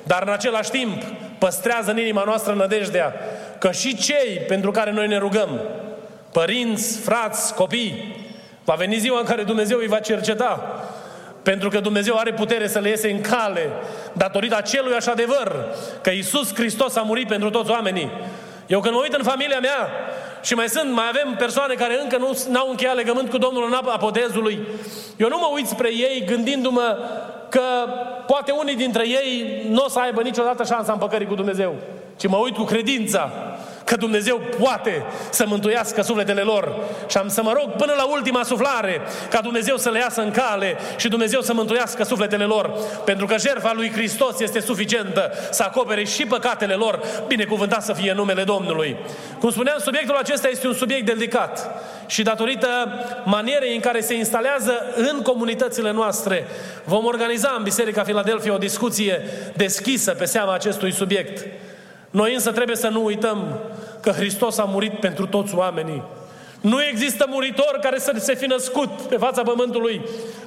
Dar 0.04 0.24
în 0.26 0.34
același 0.34 0.70
timp 0.70 1.04
păstrează 1.38 1.92
în 1.92 2.00
inima 2.00 2.24
noastră 2.24 2.54
nădejdea 2.54 3.14
că 3.60 3.72
și 3.72 3.96
cei 3.96 4.42
pentru 4.48 4.72
care 4.72 4.92
noi 4.92 5.08
ne 5.08 5.18
rugăm, 5.18 5.62
părinți, 6.32 7.00
frați, 7.00 7.54
copii, 7.54 8.16
va 8.64 8.74
veni 8.74 8.98
ziua 8.98 9.20
în 9.20 9.26
care 9.26 9.44
Dumnezeu 9.44 9.78
îi 9.78 9.88
va 9.88 10.00
cerceta 10.00 10.84
pentru 11.52 11.70
că 11.70 11.80
Dumnezeu 11.80 12.18
are 12.18 12.34
putere 12.34 12.68
să 12.68 12.80
le 12.80 12.90
iese 12.90 13.12
în 13.12 13.22
cale 13.22 13.70
datorită 14.14 14.56
acelui 14.56 14.94
așa 14.94 15.12
adevăr 15.12 15.66
că 16.02 16.10
Isus 16.10 16.54
Hristos 16.54 16.96
a 16.96 17.02
murit 17.02 17.28
pentru 17.28 17.50
toți 17.50 17.72
oamenii. 17.72 18.12
Eu 18.66 18.80
când 18.80 18.94
mă 18.94 19.02
uit 19.02 19.14
în 19.14 19.24
familia 19.24 19.60
mea 19.60 19.90
și 20.42 20.54
mai 20.54 20.70
sunt, 20.70 20.92
mai 20.92 21.06
avem 21.10 21.36
persoane 21.38 21.74
care 21.74 22.00
încă 22.02 22.18
nu 22.50 22.60
au 22.60 22.70
încheiat 22.70 22.96
legământ 22.96 23.30
cu 23.30 23.38
Domnul 23.38 23.66
în 23.66 23.74
apodezului, 23.74 24.68
eu 25.18 25.28
nu 25.28 25.38
mă 25.38 25.50
uit 25.54 25.68
spre 25.68 25.90
ei 25.90 26.24
gândindu-mă 26.26 26.98
că 27.50 27.62
poate 28.26 28.52
unii 28.52 28.76
dintre 28.76 29.08
ei 29.08 29.66
nu 29.70 29.84
o 29.86 29.90
să 29.90 30.00
aibă 30.00 30.22
niciodată 30.22 30.64
șansa 30.64 30.92
împăcării 30.92 31.28
cu 31.28 31.36
Dumnezeu, 31.36 31.76
ci 32.18 32.28
mă 32.28 32.38
uit 32.38 32.56
cu 32.56 32.64
credința 32.64 33.32
că 33.88 33.96
Dumnezeu 33.96 34.42
poate 34.62 35.06
să 35.30 35.46
mântuiască 35.48 36.02
sufletele 36.02 36.42
lor. 36.42 36.76
Și 37.08 37.18
am 37.18 37.28
să 37.28 37.44
mă 37.44 37.54
rog 37.54 37.72
până 37.72 37.94
la 37.98 38.04
ultima 38.04 38.44
suflare 38.44 39.02
ca 39.30 39.42
Dumnezeu 39.42 39.78
să 39.78 39.90
le 39.90 40.00
iasă 40.00 40.22
în 40.22 40.32
cale 40.32 40.78
și 40.98 41.08
Dumnezeu 41.08 41.42
să 41.42 41.54
mântuiască 41.54 42.04
sufletele 42.04 42.44
lor. 42.44 42.80
Pentru 43.06 43.26
că 43.26 43.38
jertfa 43.38 43.74
lui 43.74 43.92
Hristos 43.92 44.40
este 44.40 44.60
suficientă 44.60 45.32
să 45.52 45.64
acopere 45.64 46.04
și 46.04 46.26
păcatele 46.26 46.74
lor. 46.74 47.00
Binecuvântat 47.28 47.84
să 47.84 47.94
fie 47.94 48.14
numele 48.14 48.44
Domnului. 48.44 48.98
Cum 49.40 49.52
spuneam, 49.52 49.78
subiectul 49.80 50.16
acesta 50.16 50.48
este 50.48 50.68
un 50.68 50.74
subiect 50.74 51.06
delicat. 51.06 51.84
Și 52.08 52.24
datorită 52.24 52.68
manierei 53.26 53.76
în 53.76 53.82
care 53.82 54.00
se 54.02 54.14
instalează 54.14 54.74
în 54.96 55.22
comunitățile 55.22 55.92
noastre, 55.92 56.48
vom 56.84 57.06
organiza 57.06 57.56
în 57.58 57.64
Biserica 57.64 58.04
Filadelfia 58.04 58.54
o 58.54 58.58
discuție 58.58 59.22
deschisă 59.56 60.12
pe 60.12 60.26
seama 60.26 60.54
acestui 60.54 60.94
subiect. 60.94 61.46
Noi 62.18 62.34
însă 62.34 62.52
trebuie 62.52 62.76
să 62.76 62.88
nu 62.88 63.04
uităm 63.04 63.60
că 64.02 64.12
Hristos 64.12 64.58
a 64.58 64.64
murit 64.64 65.00
pentru 65.00 65.28
toți 65.28 65.56
oamenii. 65.56 66.04
Nu 66.62 66.84
există 66.84 67.26
muritor 67.30 67.80
care 67.82 68.00
să 68.00 68.14
se 68.18 68.36
fi 68.36 68.46
născut 68.46 68.90
pe 68.90 69.18
fața 69.18 69.42
pământului, 69.42 70.02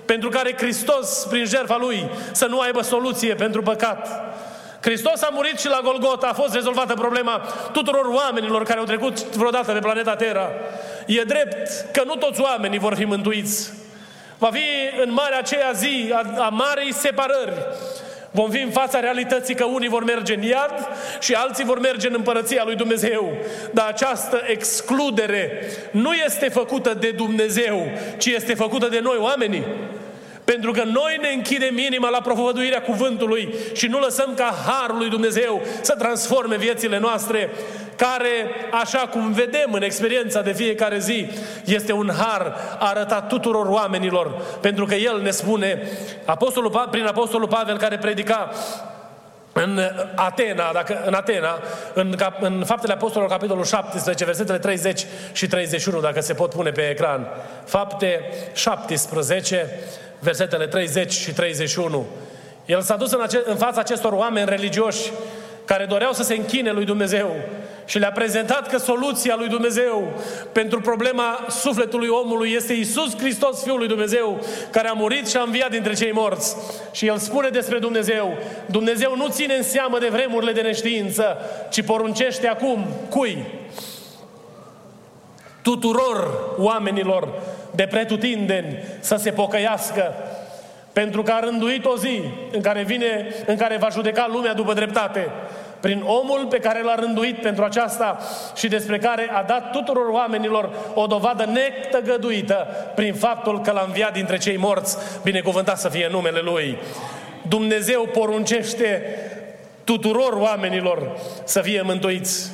pentru 0.04 0.28
care 0.28 0.54
Hristos, 0.56 1.26
prin 1.28 1.44
jertfa 1.44 1.76
Lui, 1.76 2.10
să 2.32 2.46
nu 2.46 2.60
aibă 2.60 2.82
soluție 2.82 3.34
pentru 3.34 3.62
păcat. 3.62 4.08
Hristos 4.80 5.22
a 5.22 5.28
murit 5.32 5.58
și 5.58 5.68
la 5.68 5.80
Golgota 5.82 6.26
a 6.26 6.32
fost 6.32 6.54
rezolvată 6.54 6.94
problema 6.94 7.42
tuturor 7.72 8.04
oamenilor 8.04 8.62
care 8.62 8.78
au 8.78 8.84
trecut 8.84 9.36
vreodată 9.36 9.72
pe 9.72 9.78
planeta 9.78 10.16
Terra. 10.16 10.50
E 11.06 11.22
drept 11.22 11.86
că 11.92 12.02
nu 12.04 12.14
toți 12.14 12.40
oamenii 12.40 12.78
vor 12.78 12.94
fi 12.94 13.04
mântuiți. 13.04 13.72
Va 14.38 14.50
fi 14.52 14.64
în 15.02 15.12
marea 15.12 15.38
aceea 15.38 15.72
zi 15.72 16.12
a, 16.12 16.44
a 16.44 16.48
marei 16.48 16.92
separări 16.92 17.52
Vom 18.30 18.50
fi 18.50 18.60
în 18.60 18.70
fața 18.70 19.00
realității 19.00 19.54
că 19.54 19.64
unii 19.64 19.88
vor 19.88 20.04
merge 20.04 20.34
în 20.34 20.42
iad 20.42 20.88
și 21.20 21.34
alții 21.34 21.64
vor 21.64 21.80
merge 21.80 22.06
în 22.06 22.14
împărăția 22.16 22.62
lui 22.64 22.74
Dumnezeu. 22.74 23.36
Dar 23.72 23.86
această 23.88 24.42
excludere 24.46 25.62
nu 25.90 26.12
este 26.12 26.48
făcută 26.48 26.94
de 27.00 27.10
Dumnezeu, 27.10 27.90
ci 28.18 28.26
este 28.26 28.54
făcută 28.54 28.88
de 28.88 29.00
noi 29.00 29.16
oamenii. 29.18 29.64
Pentru 30.44 30.70
că 30.70 30.82
noi 30.84 31.18
ne 31.20 31.28
închidem 31.28 31.78
inima 31.78 32.08
la 32.08 32.20
propovăduirea 32.20 32.82
cuvântului 32.82 33.54
și 33.72 33.86
nu 33.86 33.98
lăsăm 33.98 34.34
ca 34.36 34.54
Harul 34.66 34.98
lui 34.98 35.08
Dumnezeu 35.08 35.62
să 35.80 35.94
transforme 35.98 36.56
viețile 36.56 36.98
noastre, 36.98 37.50
care, 38.00 38.50
așa 38.70 38.98
cum 38.98 39.32
vedem 39.32 39.72
în 39.72 39.82
experiența 39.82 40.40
de 40.40 40.52
fiecare 40.52 40.98
zi, 40.98 41.30
este 41.64 41.92
un 41.92 42.10
har 42.18 42.54
arătat 42.78 43.28
tuturor 43.28 43.66
oamenilor. 43.66 44.42
Pentru 44.60 44.84
că 44.84 44.94
El 44.94 45.20
ne 45.22 45.30
spune, 45.30 45.82
Apostolul, 46.24 46.88
prin 46.90 47.06
Apostolul 47.06 47.48
Pavel 47.48 47.78
care 47.78 47.98
predica 47.98 48.50
în 49.52 49.80
Atena, 50.14 50.72
dacă, 50.72 51.02
în 51.06 51.14
Atena, 51.14 51.58
în, 51.94 52.16
în 52.40 52.64
Faptele 52.64 52.92
Apostolilor, 52.92 53.32
capitolul 53.32 53.64
17, 53.64 54.24
versetele 54.24 54.58
30 54.58 55.06
și 55.32 55.46
31, 55.46 56.00
dacă 56.00 56.20
se 56.20 56.34
pot 56.34 56.50
pune 56.50 56.70
pe 56.70 56.88
ecran. 56.88 57.26
Fapte 57.64 58.20
17, 58.54 59.80
versetele 60.18 60.66
30 60.66 61.12
și 61.12 61.32
31. 61.32 62.06
El 62.66 62.80
s-a 62.80 62.96
dus 62.96 63.12
în, 63.12 63.20
ace- 63.20 63.42
în 63.44 63.56
fața 63.56 63.80
acestor 63.80 64.12
oameni 64.12 64.48
religioși 64.48 65.10
care 65.64 65.84
doreau 65.84 66.12
să 66.12 66.22
se 66.22 66.34
închine 66.34 66.70
lui 66.70 66.84
Dumnezeu 66.84 67.36
și 67.90 67.98
le-a 67.98 68.12
prezentat 68.12 68.68
că 68.68 68.76
soluția 68.76 69.34
lui 69.38 69.48
Dumnezeu 69.48 70.12
pentru 70.52 70.80
problema 70.80 71.46
sufletului 71.48 72.08
omului 72.08 72.52
este 72.52 72.72
Isus 72.72 73.16
Hristos, 73.18 73.62
Fiul 73.62 73.78
lui 73.78 73.88
Dumnezeu, 73.88 74.40
care 74.70 74.88
a 74.88 74.92
murit 74.92 75.28
și 75.28 75.36
a 75.36 75.42
înviat 75.42 75.70
dintre 75.70 75.94
cei 75.94 76.12
morți. 76.12 76.56
Și 76.92 77.06
el 77.06 77.16
spune 77.16 77.48
despre 77.48 77.78
Dumnezeu, 77.78 78.36
Dumnezeu 78.66 79.16
nu 79.16 79.28
ține 79.28 79.54
în 79.54 79.62
seamă 79.62 79.98
de 79.98 80.08
vremurile 80.08 80.52
de 80.52 80.60
neștiință, 80.60 81.36
ci 81.70 81.82
poruncește 81.82 82.48
acum, 82.48 82.86
cui? 83.08 83.44
Tuturor 85.62 86.30
oamenilor 86.58 87.28
de 87.74 87.86
pretutindeni 87.86 88.78
să 89.00 89.16
se 89.16 89.30
pocăiască 89.30 90.14
pentru 90.92 91.22
că 91.22 91.32
a 91.32 91.40
rânduit 91.40 91.84
o 91.84 91.96
zi 91.96 92.22
în 92.52 92.60
care 92.60 92.82
vine, 92.82 93.26
în 93.46 93.56
care 93.56 93.76
va 93.76 93.88
judeca 93.88 94.28
lumea 94.32 94.54
după 94.54 94.72
dreptate 94.72 95.30
prin 95.80 96.02
omul 96.06 96.46
pe 96.46 96.58
care 96.58 96.82
l-a 96.82 96.94
rânduit 96.94 97.42
pentru 97.42 97.64
aceasta 97.64 98.18
și 98.56 98.68
despre 98.68 98.98
care 98.98 99.30
a 99.32 99.42
dat 99.42 99.70
tuturor 99.70 100.08
oamenilor 100.08 100.70
o 100.94 101.06
dovadă 101.06 101.44
netăgăduită 101.44 102.66
prin 102.94 103.14
faptul 103.14 103.60
că 103.60 103.70
l-a 103.70 103.84
înviat 103.86 104.12
dintre 104.12 104.38
cei 104.38 104.56
morți, 104.56 104.96
binecuvântat 105.22 105.78
să 105.78 105.88
fie 105.88 106.08
numele 106.10 106.40
Lui. 106.40 106.78
Dumnezeu 107.48 108.08
poruncește 108.12 109.02
tuturor 109.84 110.32
oamenilor 110.32 111.16
să 111.44 111.60
fie 111.60 111.82
mântuiți. 111.82 112.50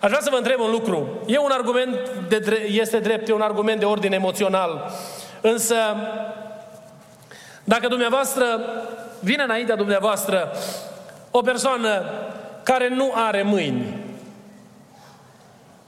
Aș 0.00 0.08
vrea 0.08 0.22
să 0.22 0.30
vă 0.30 0.36
întreb 0.36 0.60
un 0.60 0.70
lucru. 0.70 1.22
E 1.26 1.38
un 1.38 1.50
argument, 1.50 2.10
de, 2.28 2.66
este 2.70 2.98
drept, 2.98 3.28
e 3.28 3.32
un 3.32 3.40
argument 3.40 3.78
de 3.78 3.84
ordine 3.84 4.14
emoțional. 4.14 4.90
Însă, 5.40 5.74
dacă 7.64 7.88
dumneavoastră, 7.88 8.44
vine 9.20 9.42
înaintea 9.42 9.76
dumneavoastră 9.76 10.52
o 11.30 11.40
persoană 11.40 12.02
care 12.72 12.88
nu 12.88 13.12
are 13.14 13.42
mâini, 13.42 13.96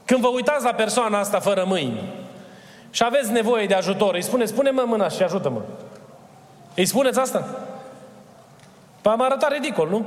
când 0.05 0.21
vă 0.21 0.27
uitați 0.27 0.63
la 0.63 0.73
persoana 0.73 1.19
asta 1.19 1.39
fără 1.39 1.63
mâini 1.67 2.13
și 2.89 3.03
aveți 3.03 3.31
nevoie 3.31 3.65
de 3.65 3.73
ajutor, 3.73 4.13
îi 4.13 4.21
spuneți, 4.21 4.51
spune-mă 4.51 4.83
mâna 4.85 5.07
și 5.09 5.23
ajută-mă. 5.23 5.61
Îi 6.75 6.85
spuneți 6.85 7.19
asta? 7.19 7.45
Păi 9.01 9.11
am 9.11 9.21
arătat 9.21 9.51
ridicol, 9.51 9.89
nu? 9.89 10.05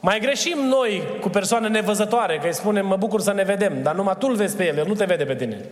Mai 0.00 0.20
greșim 0.20 0.58
noi 0.58 1.02
cu 1.20 1.28
persoane 1.28 1.68
nevăzătoare, 1.68 2.38
că 2.38 2.46
îi 2.46 2.54
spunem, 2.54 2.86
mă 2.86 2.96
bucur 2.96 3.20
să 3.20 3.32
ne 3.32 3.42
vedem, 3.42 3.82
dar 3.82 3.94
numai 3.94 4.16
tu 4.18 4.26
îl 4.28 4.34
vezi 4.34 4.56
pe 4.56 4.66
el, 4.66 4.76
el 4.76 4.86
nu 4.86 4.94
te 4.94 5.04
vede 5.04 5.24
pe 5.24 5.34
tine. 5.34 5.64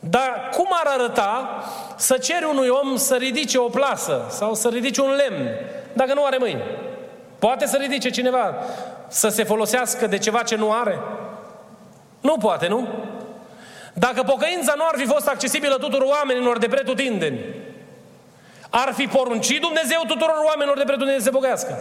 Dar 0.00 0.48
cum 0.56 0.68
ar 0.70 0.92
arăta 0.98 1.64
să 1.96 2.16
ceri 2.16 2.46
unui 2.50 2.68
om 2.68 2.96
să 2.96 3.14
ridice 3.14 3.58
o 3.58 3.68
plasă 3.68 4.26
sau 4.28 4.54
să 4.54 4.68
ridice 4.68 5.00
un 5.00 5.10
lemn, 5.10 5.48
dacă 5.92 6.14
nu 6.14 6.24
are 6.24 6.36
mâini? 6.38 6.62
Poate 7.38 7.66
să 7.66 7.76
ridice 7.76 8.10
cineva 8.10 8.54
să 9.08 9.28
se 9.28 9.44
folosească 9.44 10.06
de 10.06 10.18
ceva 10.18 10.42
ce 10.42 10.56
nu 10.56 10.72
are? 10.72 10.98
Nu 12.20 12.36
poate, 12.36 12.66
nu? 12.66 12.88
Dacă 13.94 14.22
pocăința 14.22 14.74
nu 14.76 14.84
ar 14.92 14.98
fi 14.98 15.06
fost 15.06 15.28
accesibilă 15.28 15.74
tuturor 15.74 16.08
oamenilor 16.08 16.58
de 16.58 16.66
pretutindeni, 16.66 17.40
ar 18.70 18.92
fi 18.92 19.06
poruncit 19.06 19.60
Dumnezeu 19.60 20.00
tuturor 20.06 20.42
oamenilor 20.46 20.76
de 20.76 20.84
pretutindeni 20.84 21.22
să 21.22 21.24
se 21.24 21.30
pocăiască. 21.30 21.76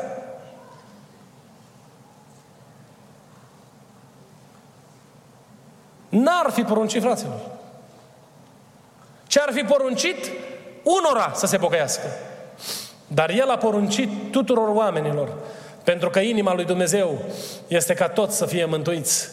N-ar 6.09 6.51
fi 6.51 6.63
poruncit, 6.63 7.01
fraților. 7.01 7.39
Ce 9.27 9.39
ar 9.39 9.53
fi 9.53 9.61
poruncit? 9.61 10.31
Unora 10.83 11.31
să 11.33 11.45
se 11.45 11.57
pocăiască. 11.57 12.07
Dar 13.07 13.29
El 13.29 13.49
a 13.49 13.57
poruncit 13.57 14.09
tuturor 14.31 14.67
oamenilor, 14.67 15.29
pentru 15.83 16.09
că 16.09 16.19
inima 16.19 16.53
lui 16.53 16.65
Dumnezeu 16.65 17.17
este 17.67 17.93
ca 17.93 18.07
toți 18.07 18.37
să 18.37 18.45
fie 18.45 18.65
mântuiți. 18.65 19.29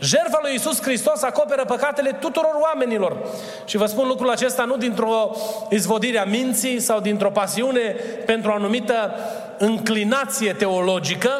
Jertfa 0.00 0.38
lui 0.42 0.54
Isus 0.54 0.82
Hristos 0.82 1.22
acoperă 1.22 1.64
păcatele 1.64 2.16
tuturor 2.20 2.54
oamenilor. 2.62 3.16
Și 3.64 3.76
vă 3.76 3.86
spun 3.86 4.06
lucrul 4.06 4.30
acesta 4.30 4.64
nu 4.64 4.76
dintr-o 4.76 5.30
izvodire 5.70 6.18
a 6.18 6.24
minții 6.24 6.80
sau 6.80 7.00
dintr-o 7.00 7.30
pasiune 7.30 7.96
pentru 8.26 8.50
o 8.50 8.54
anumită 8.54 9.14
înclinație 9.58 10.52
teologică, 10.52 11.30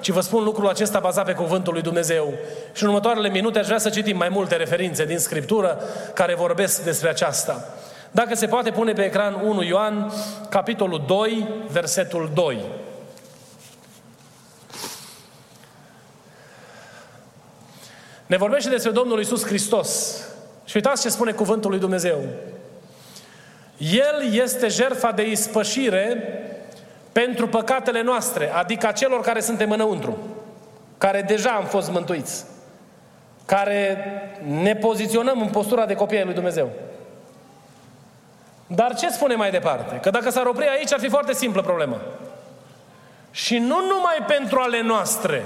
ci 0.00 0.10
vă 0.10 0.20
spun 0.20 0.44
lucrul 0.44 0.68
acesta 0.68 0.98
bazat 0.98 1.24
pe 1.24 1.32
cuvântul 1.32 1.72
lui 1.72 1.82
Dumnezeu. 1.82 2.32
Și 2.72 2.82
în 2.82 2.88
următoarele 2.88 3.28
minute 3.28 3.58
aș 3.58 3.66
vrea 3.66 3.78
să 3.78 3.88
citim 3.88 4.16
mai 4.16 4.28
multe 4.28 4.56
referințe 4.56 5.04
din 5.04 5.18
Scriptură 5.18 5.80
care 6.14 6.34
vorbesc 6.34 6.84
despre 6.84 7.08
aceasta. 7.08 7.68
Dacă 8.10 8.34
se 8.34 8.46
poate 8.46 8.70
pune 8.70 8.92
pe 8.92 9.04
ecran 9.04 9.34
1 9.34 9.62
Ioan, 9.62 10.12
capitolul 10.48 11.02
2, 11.06 11.48
versetul 11.70 12.30
2. 12.34 12.64
Ne 18.26 18.36
vorbește 18.36 18.70
despre 18.70 18.90
Domnul 18.90 19.20
Isus 19.20 19.44
Hristos. 19.44 20.20
Și 20.64 20.76
uitați 20.76 21.02
ce 21.02 21.08
spune 21.08 21.32
cuvântul 21.32 21.70
lui 21.70 21.78
Dumnezeu. 21.78 22.18
El 23.78 24.32
este 24.32 24.68
jertfa 24.68 25.12
de 25.12 25.30
ispășire 25.30 26.22
pentru 27.12 27.48
păcatele 27.48 28.02
noastre, 28.02 28.52
adică 28.52 28.86
a 28.86 28.92
celor 28.92 29.20
care 29.20 29.40
suntem 29.40 29.70
înăuntru, 29.70 30.18
care 30.98 31.22
deja 31.22 31.50
am 31.50 31.64
fost 31.64 31.90
mântuiți, 31.90 32.44
care 33.46 33.98
ne 34.62 34.74
poziționăm 34.74 35.40
în 35.40 35.48
postura 35.48 35.86
de 35.86 35.94
copii 35.94 36.16
ai 36.18 36.24
lui 36.24 36.34
Dumnezeu. 36.34 36.70
Dar 38.66 38.94
ce 38.94 39.08
spune 39.08 39.34
mai 39.34 39.50
departe? 39.50 39.96
Că 40.02 40.10
dacă 40.10 40.30
s-ar 40.30 40.46
opri 40.46 40.68
aici, 40.68 40.92
ar 40.92 41.00
fi 41.00 41.08
foarte 41.08 41.32
simplă 41.32 41.62
problema. 41.62 41.96
Și 43.30 43.58
nu 43.58 43.80
numai 43.80 44.24
pentru 44.26 44.58
ale 44.58 44.82
noastre, 44.82 45.44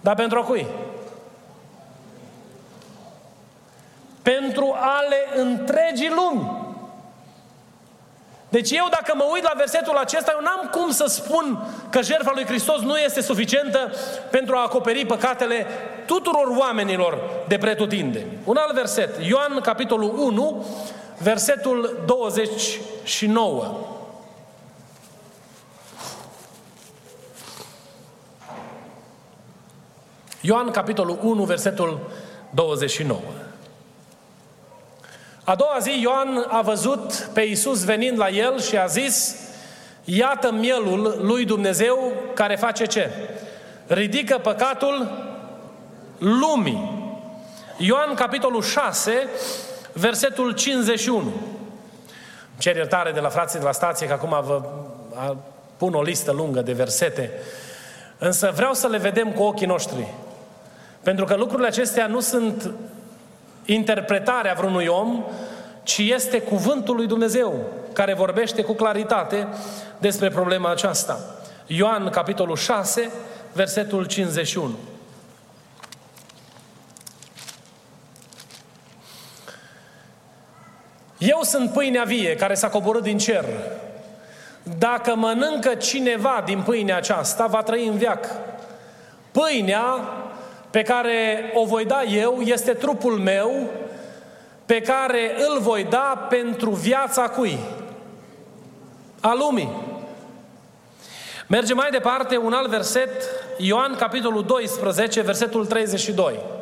dar 0.00 0.14
pentru 0.14 0.38
a 0.38 0.42
cui? 0.42 0.66
Pentru 4.22 4.76
ale 4.78 5.16
întregii 5.36 6.12
lumi. 6.14 6.68
Deci 8.48 8.70
eu 8.70 8.86
dacă 8.90 9.12
mă 9.16 9.24
uit 9.32 9.42
la 9.42 9.52
versetul 9.56 9.96
acesta, 9.96 10.32
eu 10.36 10.42
n-am 10.42 10.68
cum 10.70 10.90
să 10.90 11.04
spun 11.06 11.66
că 11.90 12.02
jertfa 12.02 12.30
lui 12.34 12.44
Hristos 12.44 12.80
nu 12.80 12.96
este 12.96 13.20
suficientă 13.20 13.92
pentru 14.30 14.56
a 14.56 14.62
acoperi 14.62 15.06
păcatele 15.06 15.66
tuturor 16.06 16.56
oamenilor 16.56 17.18
de 17.48 17.58
pretutindeni. 17.58 18.26
Un 18.44 18.56
alt 18.56 18.74
verset, 18.74 19.24
Ioan 19.26 19.60
capitolul 19.62 20.18
1, 20.18 20.66
versetul 21.22 22.02
29. 22.06 23.86
Ioan 30.40 30.70
capitolul 30.70 31.18
1, 31.22 31.44
versetul 31.44 32.10
29. 32.50 33.20
A 35.44 35.54
doua 35.54 35.78
zi 35.80 36.00
Ioan 36.00 36.46
a 36.48 36.60
văzut 36.60 37.12
pe 37.32 37.40
Iisus 37.40 37.84
venind 37.84 38.18
la 38.18 38.28
el 38.28 38.60
și 38.60 38.76
a 38.76 38.86
zis, 38.86 39.36
iată 40.04 40.52
mielul 40.52 41.18
lui 41.20 41.44
Dumnezeu 41.44 42.12
care 42.34 42.56
face 42.56 42.84
ce? 42.84 43.10
Ridică 43.86 44.38
păcatul 44.38 45.28
lumii. 46.18 46.98
Ioan 47.76 48.14
capitolul 48.14 48.62
6, 48.62 49.28
versetul 49.92 50.52
51. 50.52 51.32
Cer 52.58 52.76
iertare 52.76 53.12
de 53.12 53.20
la 53.20 53.28
frații 53.28 53.58
de 53.58 53.64
la 53.64 53.72
stație 53.72 54.06
că 54.06 54.12
acum 54.12 54.40
vă 54.44 54.62
pun 55.76 55.94
o 55.94 56.02
listă 56.02 56.32
lungă 56.32 56.60
de 56.60 56.72
versete. 56.72 57.30
Însă 58.18 58.52
vreau 58.54 58.72
să 58.72 58.86
le 58.86 58.98
vedem 58.98 59.32
cu 59.32 59.42
ochii 59.42 59.66
noștri. 59.66 60.06
Pentru 61.02 61.24
că 61.24 61.34
lucrurile 61.34 61.68
acestea 61.68 62.06
nu 62.06 62.20
sunt 62.20 62.70
interpretarea 63.64 64.54
vreunui 64.54 64.86
om, 64.86 65.24
ci 65.82 65.98
este 65.98 66.40
cuvântul 66.40 66.96
lui 66.96 67.06
Dumnezeu 67.06 67.54
care 67.92 68.14
vorbește 68.14 68.62
cu 68.62 68.72
claritate 68.72 69.48
despre 69.98 70.28
problema 70.28 70.70
aceasta. 70.70 71.20
Ioan, 71.66 72.08
capitolul 72.08 72.56
6, 72.56 73.10
versetul 73.52 74.04
51. 74.04 74.74
Eu 81.20 81.40
sunt 81.42 81.72
pâinea 81.72 82.02
vie 82.02 82.36
care 82.36 82.54
s-a 82.54 82.68
coborât 82.68 83.02
din 83.02 83.18
cer. 83.18 83.44
Dacă 84.78 85.14
mănâncă 85.14 85.74
cineva 85.74 86.42
din 86.44 86.62
pâinea 86.62 86.96
aceasta, 86.96 87.46
va 87.46 87.62
trăi 87.62 87.86
în 87.86 87.96
viac. 87.96 88.26
Pâinea 89.30 89.84
pe 90.70 90.82
care 90.82 91.50
o 91.54 91.64
voi 91.64 91.84
da 91.84 92.02
eu 92.02 92.40
este 92.40 92.72
trupul 92.72 93.18
meu 93.18 93.70
pe 94.66 94.80
care 94.80 95.34
îl 95.48 95.60
voi 95.60 95.86
da 95.90 96.26
pentru 96.28 96.70
viața 96.70 97.28
cui? 97.28 97.58
A 99.20 99.34
lumii. 99.34 99.76
Mergem 101.46 101.76
mai 101.76 101.90
departe, 101.90 102.36
un 102.36 102.52
alt 102.52 102.68
verset, 102.68 103.10
Ioan, 103.58 103.94
capitolul 103.96 104.44
12, 104.44 105.20
versetul 105.20 105.66
32. 105.66 106.59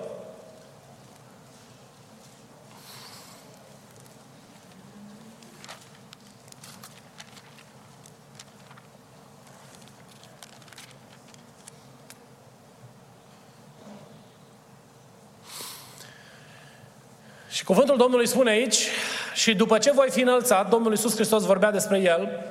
Cuvântul 17.69 17.97
Domnului 17.97 18.27
spune 18.27 18.51
aici, 18.51 18.89
și 19.35 19.55
după 19.55 19.79
ce 19.79 19.93
voi 19.93 20.11
fi 20.11 20.21
înălțat, 20.21 20.69
Domnul 20.69 20.91
Iisus 20.91 21.15
Hristos 21.15 21.45
vorbea 21.45 21.71
despre 21.71 21.99
El, 21.99 22.45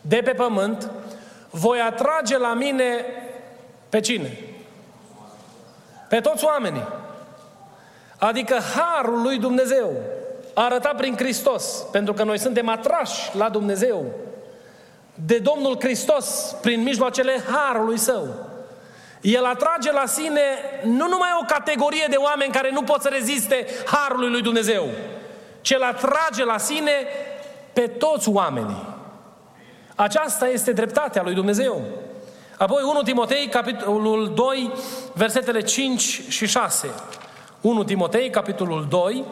de 0.00 0.20
pe 0.24 0.30
pământ, 0.30 0.90
voi 1.50 1.80
atrage 1.80 2.38
la 2.38 2.54
mine 2.54 3.04
pe 3.88 4.00
cine? 4.00 4.38
Pe 6.08 6.20
toți 6.20 6.44
oamenii. 6.44 6.88
Adică 8.18 8.58
harul 8.76 9.22
lui 9.22 9.38
Dumnezeu 9.38 9.92
arătat 10.54 10.96
prin 10.96 11.16
Hristos, 11.16 11.84
pentru 11.92 12.12
că 12.12 12.24
noi 12.24 12.38
suntem 12.38 12.68
atrași 12.68 13.36
la 13.36 13.48
Dumnezeu 13.48 14.04
de 15.14 15.38
Domnul 15.38 15.76
Hristos 15.80 16.56
prin 16.60 16.82
mijloacele 16.82 17.42
harului 17.50 17.98
Său. 17.98 18.51
El 19.22 19.44
atrage 19.44 19.92
la 19.92 20.06
sine 20.06 20.40
nu 20.82 21.08
numai 21.08 21.28
o 21.40 21.44
categorie 21.46 22.06
de 22.10 22.16
oameni 22.16 22.52
care 22.52 22.70
nu 22.70 22.82
pot 22.82 23.02
să 23.02 23.08
reziste 23.08 23.66
harului 23.84 24.30
lui 24.30 24.42
Dumnezeu, 24.42 24.88
ci 25.60 25.70
el 25.70 25.82
atrage 25.82 26.44
la 26.44 26.58
sine 26.58 26.92
pe 27.72 27.86
toți 27.86 28.28
oamenii. 28.28 28.86
Aceasta 29.94 30.48
este 30.48 30.72
dreptatea 30.72 31.22
lui 31.22 31.34
Dumnezeu. 31.34 31.82
Apoi 32.58 32.82
1 32.82 33.02
Timotei, 33.02 33.48
capitolul 33.48 34.34
2, 34.34 34.72
versetele 35.14 35.60
5 35.60 36.22
și 36.28 36.46
6. 36.46 36.90
1 37.60 37.84
Timotei, 37.84 38.30
capitolul 38.30 38.86
2, 38.88 39.24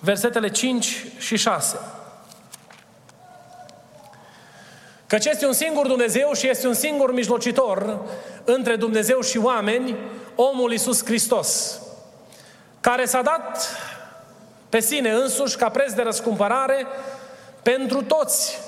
versetele 0.00 0.50
5 0.50 1.04
și 1.18 1.36
6. 1.36 1.78
Căci 5.06 5.24
este 5.24 5.46
un 5.46 5.52
singur 5.52 5.86
Dumnezeu 5.86 6.32
și 6.32 6.48
este 6.48 6.66
un 6.66 6.74
singur 6.74 7.12
mijlocitor 7.12 8.00
între 8.46 8.76
Dumnezeu 8.76 9.20
și 9.20 9.38
oameni, 9.38 9.96
omul 10.34 10.70
Iisus 10.70 11.04
Hristos, 11.04 11.80
care 12.80 13.04
s-a 13.04 13.22
dat 13.22 13.76
pe 14.68 14.80
sine 14.80 15.10
însuși 15.10 15.56
ca 15.56 15.68
preț 15.68 15.92
de 15.92 16.02
răscumpărare 16.02 16.86
pentru 17.62 18.02
toți. 18.02 18.58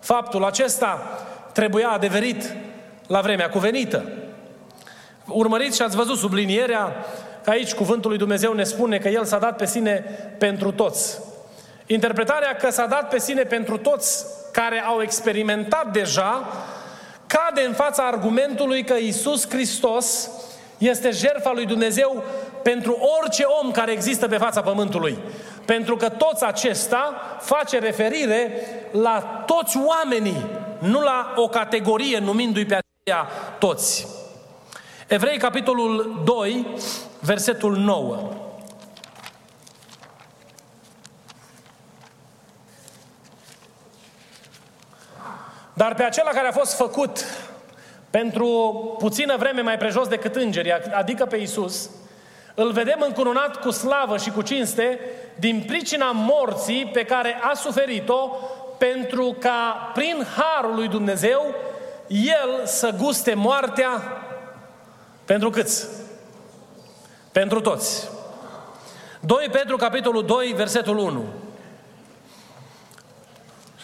Faptul 0.00 0.44
acesta 0.44 1.18
trebuia 1.52 1.88
adeverit 1.88 2.54
la 3.06 3.20
vremea 3.20 3.48
cuvenită. 3.48 4.04
Urmăriți 5.26 5.76
și 5.76 5.82
ați 5.82 5.96
văzut 5.96 6.18
sublinierea 6.18 7.04
că 7.44 7.50
aici 7.50 7.74
cuvântul 7.74 8.10
lui 8.10 8.18
Dumnezeu 8.18 8.52
ne 8.52 8.64
spune 8.64 8.98
că 8.98 9.08
El 9.08 9.24
s-a 9.24 9.38
dat 9.38 9.56
pe 9.56 9.66
sine 9.66 10.04
pentru 10.38 10.72
toți. 10.72 11.18
Interpretarea 11.86 12.56
că 12.56 12.70
s-a 12.70 12.86
dat 12.86 13.08
pe 13.08 13.18
sine 13.18 13.42
pentru 13.42 13.76
toți 13.76 14.26
care 14.52 14.80
au 14.80 15.02
experimentat 15.02 15.92
deja 15.92 16.48
cade 17.36 17.66
în 17.66 17.72
fața 17.72 18.06
argumentului 18.06 18.84
că 18.84 18.94
Isus 18.94 19.48
Hristos 19.48 20.30
este 20.78 21.10
jertfa 21.10 21.52
lui 21.52 21.66
Dumnezeu 21.66 22.22
pentru 22.62 22.98
orice 23.20 23.44
om 23.62 23.70
care 23.70 23.92
există 23.92 24.28
pe 24.28 24.36
fața 24.36 24.60
pământului. 24.62 25.18
Pentru 25.64 25.96
că 25.96 26.08
toți 26.08 26.44
acesta 26.44 27.36
face 27.40 27.78
referire 27.78 28.60
la 28.90 29.44
toți 29.46 29.78
oamenii, 29.86 30.46
nu 30.78 31.00
la 31.00 31.32
o 31.36 31.48
categorie 31.48 32.18
numindu-i 32.18 32.66
pe 32.66 32.78
aceea 32.78 33.28
toți. 33.58 34.06
Evrei, 35.06 35.38
capitolul 35.38 36.22
2, 36.24 36.66
versetul 37.20 37.76
9. 37.76 38.45
Dar 45.76 45.94
pe 45.94 46.02
acela 46.02 46.30
care 46.30 46.48
a 46.48 46.52
fost 46.52 46.76
făcut 46.76 47.24
pentru 48.10 48.48
puțină 48.98 49.36
vreme 49.36 49.60
mai 49.60 49.76
prejos 49.76 50.08
decât 50.08 50.36
îngerii, 50.36 50.72
adică 50.72 51.24
pe 51.24 51.36
Isus, 51.36 51.90
îl 52.54 52.72
vedem 52.72 53.04
încununat 53.06 53.60
cu 53.60 53.70
slavă 53.70 54.16
și 54.16 54.30
cu 54.30 54.42
cinste 54.42 55.00
din 55.34 55.64
pricina 55.66 56.10
morții 56.10 56.90
pe 56.92 57.04
care 57.04 57.38
a 57.50 57.54
suferit-o 57.54 58.30
pentru 58.78 59.36
ca 59.38 59.90
prin 59.94 60.26
harul 60.36 60.74
lui 60.74 60.88
Dumnezeu 60.88 61.54
el 62.06 62.60
să 62.64 62.94
guste 62.98 63.34
moartea 63.34 64.22
pentru 65.24 65.50
câți? 65.50 65.88
Pentru 67.32 67.60
toți. 67.60 68.08
2 69.20 69.48
Petru, 69.52 69.76
capitolul 69.76 70.24
2, 70.24 70.52
versetul 70.56 70.98
1. 70.98 71.24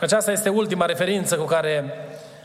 Și 0.03 0.09
aceasta 0.09 0.33
este 0.33 0.49
ultima 0.49 0.85
referință 0.85 1.37
cu 1.37 1.45
care 1.45 1.85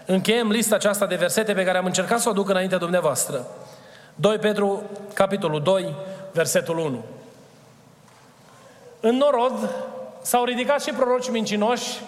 încheiem 0.05 0.49
lista 0.49 0.75
aceasta 0.75 1.05
de 1.05 1.15
versete 1.15 1.53
pe 1.53 1.63
care 1.63 1.77
am 1.77 1.85
încercat 1.85 2.19
să 2.19 2.27
o 2.27 2.31
aduc 2.31 2.49
înaintea 2.49 2.77
dumneavoastră. 2.77 3.45
2 4.15 4.37
Petru, 4.37 4.83
capitolul 5.13 5.61
2, 5.61 5.95
versetul 6.31 6.77
1. 6.77 7.03
În 8.99 9.15
norod 9.15 9.69
s-au 10.21 10.43
ridicat 10.43 10.83
și 10.83 10.91
proroci 10.91 11.29
mincinoși, 11.29 12.01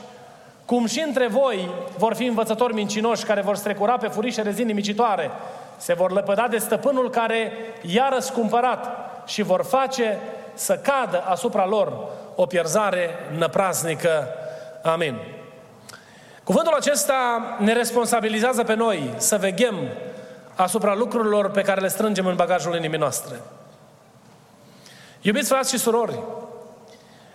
cum 0.66 0.86
și 0.86 1.00
între 1.00 1.28
voi 1.28 1.70
vor 1.98 2.14
fi 2.14 2.26
învățători 2.26 2.74
mincinoși 2.74 3.26
care 3.26 3.42
vor 3.42 3.56
strecura 3.56 3.98
pe 3.98 4.08
furișe 4.08 4.42
rezini 4.42 4.68
nimicitoare, 4.68 5.32
se 5.78 5.94
vor 5.94 6.12
lăpăda 6.12 6.48
de 6.48 6.58
stăpânul 6.58 7.10
care 7.10 7.52
i-a 7.82 8.10
răscumpărat 8.14 8.88
și 9.26 9.42
vor 9.42 9.64
face 9.64 10.20
să 10.54 10.76
cadă 10.76 11.24
asupra 11.28 11.66
lor 11.66 12.08
o 12.36 12.46
pierzare 12.46 13.10
năpraznică. 13.38 14.28
Amin. 14.82 15.38
Cuvântul 16.50 16.74
acesta 16.74 17.56
ne 17.60 17.74
responsabilizează 17.74 18.64
pe 18.64 18.74
noi 18.74 19.14
să 19.18 19.38
veghem 19.38 19.76
asupra 20.56 20.96
lucrurilor 20.96 21.52
pe 21.52 21.62
care 21.62 21.82
le 21.82 21.88
strângem 21.88 22.26
în 22.26 22.36
bagajul 22.36 22.76
inimii 22.76 22.98
noastre. 22.98 23.36
Iubiți 25.22 25.50
frați 25.50 25.72
și 25.72 25.78
surori, 25.78 26.20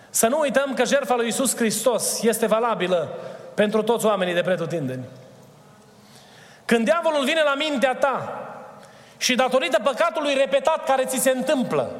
Să 0.09 0.27
nu 0.27 0.39
uităm 0.39 0.73
că 0.73 0.83
jertfa 0.83 1.15
lui 1.15 1.27
Isus 1.27 1.55
Hristos 1.55 2.21
este 2.21 2.45
valabilă 2.45 3.09
pentru 3.53 3.81
toți 3.83 4.05
oamenii 4.05 4.33
de 4.33 4.41
pretutindeni. 4.41 5.03
Când 6.65 6.85
diavolul 6.85 7.23
vine 7.23 7.41
la 7.43 7.55
mintea 7.55 7.95
ta 7.95 8.41
și 9.17 9.35
datorită 9.35 9.79
păcatului 9.83 10.33
repetat 10.33 10.85
care 10.85 11.05
ți 11.05 11.19
se 11.19 11.29
întâmplă 11.29 11.91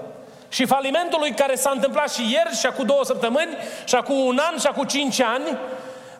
și 0.49 0.65
falimentului 0.65 1.31
care 1.31 1.55
s-a 1.55 1.71
întâmplat 1.73 2.11
și 2.11 2.31
ieri 2.31 2.55
și 2.59 2.65
acum 2.65 2.85
două 2.85 3.03
săptămâni 3.03 3.57
și 3.85 3.95
acum 3.95 4.17
un 4.25 4.39
an 4.51 4.59
și 4.59 4.67
acum 4.67 4.83
cinci 4.83 5.21
ani, 5.21 5.57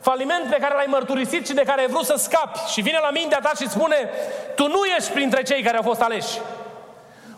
faliment 0.07 0.45
pe 0.49 0.57
care 0.59 0.73
l-ai 0.73 0.93
mărturisit 0.95 1.47
și 1.47 1.53
de 1.53 1.63
care 1.69 1.81
ai 1.81 1.87
vrut 1.87 2.05
să 2.05 2.15
scapi 2.17 2.59
și 2.71 2.81
vine 2.81 2.99
la 3.01 3.09
mintea 3.09 3.39
ta 3.39 3.51
și 3.59 3.69
spune 3.69 4.09
tu 4.55 4.67
nu 4.67 4.81
ești 4.97 5.11
printre 5.11 5.41
cei 5.43 5.61
care 5.63 5.77
au 5.77 5.83
fost 5.83 6.01
aleși. 6.01 6.39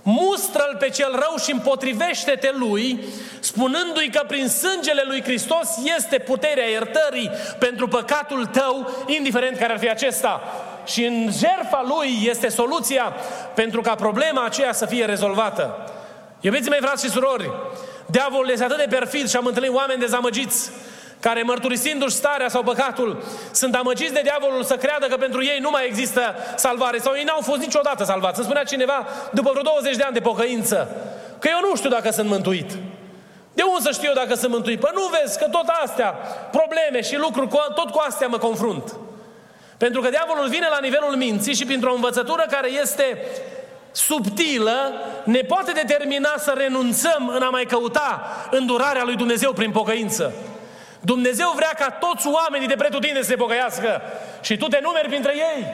Mustră-l 0.02 0.76
pe 0.80 0.90
cel 0.90 1.12
rău 1.12 1.38
și 1.44 1.52
împotrivește-te 1.52 2.52
lui, 2.54 3.04
spunându-i 3.40 4.10
că 4.10 4.24
prin 4.28 4.48
sângele 4.48 5.04
lui 5.06 5.24
Hristos 5.24 5.70
este 5.98 6.18
puterea 6.18 6.70
iertării 6.70 7.32
pentru 7.60 7.88
păcatul 7.88 8.46
tău, 8.46 8.90
indiferent 9.06 9.58
care 9.58 9.74
ar 9.74 9.80
fi 9.80 9.90
acesta. 9.90 10.42
Și 10.86 11.06
în 11.06 11.30
jertfa 11.32 11.86
lui 11.88 12.28
este 12.30 12.48
soluția 12.48 13.14
pentru 13.54 13.82
ca 13.82 13.96
problema 13.96 14.46
aceea 14.46 14.74
să 14.74 14.86
fie 14.86 15.06
rezolvată. 15.06 15.92
Iubiți 16.40 16.70
mei, 16.70 16.80
frați 16.82 17.06
și 17.06 17.12
surori, 17.12 17.52
diavolul 18.06 18.50
este 18.50 18.64
atât 18.64 18.78
de 18.78 18.96
perfid 18.96 19.30
și 19.30 19.36
am 19.36 19.46
întâlnit 19.46 19.76
oameni 19.76 20.00
dezamăgiți 20.00 20.72
care 21.20 21.42
mărturisindu-și 21.42 22.16
starea 22.16 22.50
sau 22.50 22.64
păcatul, 22.64 23.24
sunt 23.52 23.76
amăgiți 23.76 24.14
de 24.14 24.22
diavolul 24.24 24.64
să 24.64 24.76
creadă 24.76 25.06
că 25.06 25.18
pentru 25.18 25.44
ei 25.44 25.60
nu 25.62 25.70
mai 25.70 25.86
există 25.86 26.36
salvare 26.56 26.98
sau 26.98 27.14
ei 27.16 27.24
n-au 27.24 27.42
fost 27.42 27.60
niciodată 27.60 28.04
salvați. 28.04 28.38
Îmi 28.38 28.46
spunea 28.46 28.64
cineva, 28.64 29.08
după 29.32 29.50
vreo 29.50 29.64
20 29.64 29.96
de 29.96 30.04
ani 30.04 30.14
de 30.14 30.20
pocăință, 30.20 30.88
că 31.40 31.48
eu 31.52 31.70
nu 31.70 31.76
știu 31.76 31.90
dacă 31.90 32.12
sunt 32.12 32.30
mântuit. 32.30 32.72
De 33.54 33.64
unde 33.64 33.82
să 33.82 33.92
știu 33.92 34.08
eu 34.08 34.14
dacă 34.14 34.36
sunt 34.36 34.52
mântuit? 34.52 34.80
Păi 34.80 34.92
nu 34.94 35.02
vezi 35.22 35.38
că 35.38 35.46
tot 35.52 35.68
astea, 35.84 36.10
probleme 36.52 37.02
și 37.02 37.18
lucruri, 37.18 37.48
tot 37.76 37.90
cu 37.90 38.04
astea 38.08 38.28
mă 38.28 38.38
confrunt. 38.38 38.96
Pentru 39.78 40.02
că 40.02 40.10
diavolul 40.10 40.48
vine 40.48 40.68
la 40.70 40.80
nivelul 40.82 41.16
minții 41.16 41.56
și 41.56 41.66
printr-o 41.66 41.94
învățătură 41.94 42.46
care 42.50 42.70
este 42.72 43.18
subtilă, 43.92 44.94
ne 45.24 45.40
poate 45.40 45.72
determina 45.72 46.34
să 46.38 46.54
renunțăm 46.58 47.32
în 47.36 47.42
a 47.42 47.50
mai 47.50 47.64
căuta 47.64 48.22
îndurarea 48.52 49.04
lui 49.04 49.16
Dumnezeu 49.16 49.54
prin 49.54 49.72
pocăință. 49.72 50.34
Dumnezeu 51.12 51.50
vrea 51.56 51.74
ca 51.82 51.90
toți 51.90 52.28
oamenii 52.28 52.68
de 52.68 52.76
pretutinde 52.76 53.22
să 53.22 53.30
se 53.30 53.36
pocăiască 53.36 54.02
și 54.42 54.58
tu 54.58 54.68
te 54.68 54.80
numeri 54.82 55.08
printre 55.08 55.34
ei. 55.36 55.66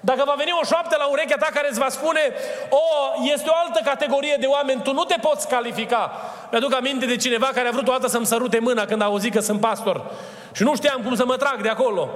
Dacă 0.00 0.22
va 0.26 0.34
veni 0.36 0.58
o 0.60 0.64
șoaptă 0.64 0.96
la 0.98 1.06
urechea 1.06 1.36
ta 1.36 1.48
care 1.54 1.66
îți 1.70 1.78
va 1.78 1.88
spune 1.88 2.20
O, 2.68 2.86
este 3.32 3.48
o 3.48 3.52
altă 3.64 3.80
categorie 3.84 4.36
de 4.40 4.46
oameni, 4.46 4.82
tu 4.82 4.92
nu 4.92 5.04
te 5.04 5.16
poți 5.20 5.48
califica. 5.48 6.10
Mi-aduc 6.50 6.74
aminte 6.74 7.06
de 7.06 7.16
cineva 7.16 7.46
care 7.54 7.68
a 7.68 7.70
vrut 7.70 7.88
o 7.88 7.90
dată 7.90 8.08
să-mi 8.08 8.26
sărute 8.26 8.58
mâna 8.58 8.84
când 8.84 9.02
a 9.02 9.04
auzit 9.04 9.32
că 9.32 9.40
sunt 9.40 9.60
pastor. 9.60 10.10
Și 10.52 10.62
nu 10.62 10.76
știam 10.76 11.02
cum 11.02 11.14
să 11.14 11.24
mă 11.24 11.36
trag 11.36 11.62
de 11.62 11.68
acolo. 11.68 12.10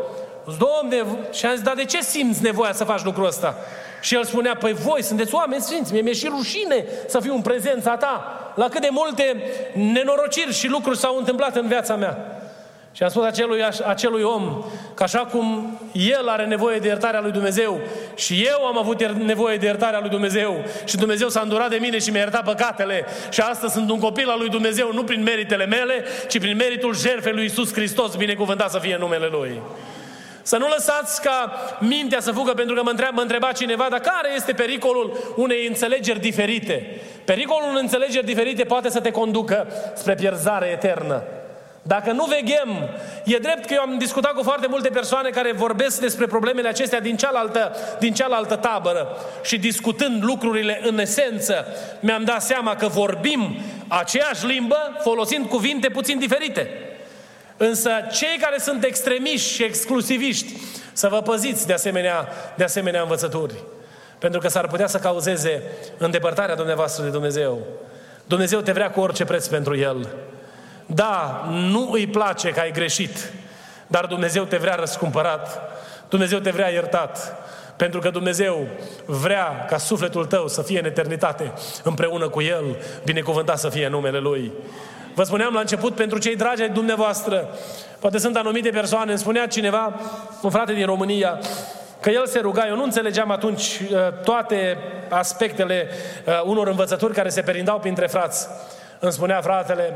Domne, 0.59 1.05
și 1.33 1.47
am 1.47 1.55
zis, 1.55 1.63
dar 1.63 1.75
de 1.75 1.85
ce 1.85 2.03
simți 2.03 2.43
nevoia 2.43 2.73
să 2.73 2.85
faci 2.85 3.03
lucrul 3.03 3.27
ăsta? 3.27 3.55
Și 4.01 4.15
el 4.15 4.25
spunea, 4.25 4.55
păi 4.55 4.73
voi 4.73 5.03
sunteți 5.03 5.35
oameni 5.35 5.63
sfinți, 5.63 5.93
mie 5.93 6.01
mi-e 6.01 6.13
și 6.13 6.29
rușine 6.37 6.85
să 7.07 7.21
fiu 7.21 7.35
în 7.35 7.43
prezența 7.43 7.97
ta. 7.97 8.41
La 8.55 8.69
cât 8.69 8.81
de 8.81 8.89
multe 8.91 9.43
nenorociri 9.73 10.53
și 10.53 10.69
lucruri 10.69 10.99
s-au 10.99 11.17
întâmplat 11.17 11.57
în 11.57 11.67
viața 11.67 11.97
mea. 11.97 12.36
Și 12.97 13.03
am 13.03 13.09
spus 13.09 13.25
acelui, 13.25 13.65
acelui 13.87 14.23
om 14.23 14.65
că 14.95 15.03
așa 15.03 15.19
cum 15.19 15.79
el 15.93 16.29
are 16.29 16.45
nevoie 16.45 16.79
de 16.79 16.87
iertarea 16.87 17.21
lui 17.21 17.31
Dumnezeu 17.31 17.81
și 18.15 18.47
eu 18.47 18.67
am 18.67 18.79
avut 18.79 19.05
nevoie 19.05 19.57
de 19.57 19.67
iertarea 19.67 20.01
lui 20.01 20.09
Dumnezeu 20.09 20.65
și 20.85 20.97
Dumnezeu 20.97 21.29
s-a 21.29 21.41
îndurat 21.41 21.71
de 21.71 21.77
mine 21.81 21.99
și 21.99 22.11
mi-a 22.11 22.21
iertat 22.21 22.45
păcatele 22.45 23.05
și 23.31 23.41
astăzi 23.41 23.73
sunt 23.73 23.91
un 23.91 23.99
copil 23.99 24.29
al 24.29 24.39
lui 24.39 24.49
Dumnezeu 24.49 24.93
nu 24.93 25.05
prin 25.05 25.23
meritele 25.23 25.67
mele, 25.67 26.05
ci 26.29 26.39
prin 26.39 26.57
meritul 26.57 26.97
jertfei 26.97 27.33
lui 27.33 27.45
Isus 27.45 27.73
Hristos, 27.73 28.15
binecuvântat 28.15 28.71
să 28.71 28.79
fie 28.79 28.97
numele 28.99 29.29
Lui. 29.31 29.61
Să 30.43 30.57
nu 30.57 30.69
lăsați 30.69 31.23
ca 31.23 31.53
mintea 31.81 32.21
să 32.21 32.33
fugă, 32.33 32.53
pentru 32.53 32.75
că 32.75 32.83
mă 32.83 32.91
întreba, 32.91 33.11
mă 33.15 33.21
întreba 33.21 33.53
cineva, 33.53 33.87
dar 33.91 34.01
care 34.01 34.35
este 34.35 34.53
pericolul 34.53 35.35
unei 35.37 35.67
înțelegeri 35.67 36.21
diferite? 36.21 37.01
Pericolul 37.25 37.69
unei 37.69 37.83
înțelegeri 37.83 38.27
diferite 38.27 38.65
poate 38.65 38.89
să 38.89 39.01
te 39.01 39.11
conducă 39.11 39.67
spre 39.95 40.15
pierzare 40.15 40.67
eternă. 40.67 41.23
Dacă 41.87 42.12
nu 42.12 42.24
veghem, 42.24 42.89
e 43.24 43.39
drept 43.39 43.64
că 43.66 43.74
eu 43.74 43.80
am 43.80 43.99
discutat 43.99 44.32
cu 44.32 44.43
foarte 44.43 44.66
multe 44.66 44.89
persoane 44.89 45.30
care 45.30 45.53
vorbesc 45.53 46.01
despre 46.01 46.26
problemele 46.26 46.68
acestea 46.68 47.01
din 47.01 47.16
cealaltă, 47.16 47.76
din 47.99 48.14
cealaltă 48.14 48.57
tabără 48.57 49.16
și 49.43 49.59
discutând 49.59 50.24
lucrurile 50.24 50.80
în 50.82 50.99
esență, 50.99 51.66
mi-am 52.01 52.24
dat 52.24 52.43
seama 52.43 52.76
că 52.76 52.87
vorbim 52.87 53.57
aceeași 53.89 54.47
limbă 54.47 54.76
folosind 55.01 55.49
cuvinte 55.49 55.89
puțin 55.89 56.18
diferite. 56.18 56.70
Însă 57.57 57.91
cei 58.12 58.39
care 58.41 58.59
sunt 58.59 58.84
extremiști 58.84 59.53
și 59.53 59.62
exclusiviști, 59.62 60.53
să 60.93 61.09
vă 61.09 61.22
păziți 61.22 61.66
de 61.66 61.72
asemenea, 61.72 62.28
de 62.57 62.64
asemenea 62.64 63.01
învățături. 63.01 63.55
Pentru 64.18 64.41
că 64.41 64.49
s-ar 64.49 64.68
putea 64.68 64.87
să 64.87 64.99
cauzeze 64.99 65.62
îndepărtarea 65.99 66.55
dumneavoastră 66.55 67.05
de 67.05 67.11
Dumnezeu. 67.11 67.59
Dumnezeu 68.26 68.61
te 68.61 68.72
vrea 68.72 68.91
cu 68.91 69.01
orice 69.01 69.24
preț 69.24 69.47
pentru 69.47 69.76
El. 69.76 70.09
Da, 70.87 71.45
nu 71.51 71.91
îi 71.93 72.07
place 72.07 72.51
că 72.51 72.61
ai 72.61 72.72
greșit, 72.72 73.32
dar 73.87 74.07
Dumnezeu 74.07 74.45
te 74.45 74.57
vrea 74.57 74.74
răscumpărat, 74.74 75.61
Dumnezeu 76.09 76.39
te 76.39 76.51
vrea 76.51 76.70
iertat, 76.70 77.37
pentru 77.76 78.01
că 78.01 78.11
Dumnezeu 78.11 78.66
vrea 79.05 79.64
ca 79.68 79.78
sufletul 79.78 80.24
tău 80.24 80.49
să 80.49 80.62
fie 80.62 80.78
în 80.78 80.84
eternitate 80.84 81.53
împreună 81.82 82.28
cu 82.28 82.43
El, 82.43 82.64
binecuvântat 83.05 83.59
să 83.59 83.68
fie 83.68 83.89
numele 83.89 84.18
Lui. 84.18 84.53
Vă 85.14 85.22
spuneam 85.22 85.55
la 85.55 85.61
început, 85.61 85.95
pentru 85.95 86.18
cei 86.18 86.37
dragi 86.37 86.62
ai 86.62 86.68
dumneavoastră, 86.68 87.49
poate 87.99 88.18
sunt 88.18 88.37
anumite 88.37 88.70
persoane, 88.70 89.11
îmi 89.11 89.20
spunea 89.20 89.47
cineva, 89.47 90.01
un 90.43 90.51
frate 90.51 90.72
din 90.72 90.87
România, 90.87 91.39
că 92.01 92.11
el 92.11 92.26
se 92.26 92.39
ruga, 92.39 92.66
eu 92.68 92.76
nu 92.76 92.82
înțelegeam 92.82 93.30
atunci 93.30 93.62
uh, 93.62 93.99
toate 94.24 94.78
aspectele 95.09 95.89
uh, 96.26 96.43
unor 96.45 96.68
învățături 96.68 97.14
care 97.14 97.28
se 97.28 97.41
perindau 97.41 97.78
printre 97.78 98.07
frați. 98.07 98.49
Îmi 99.01 99.13
spunea 99.13 99.41
fratele, 99.41 99.95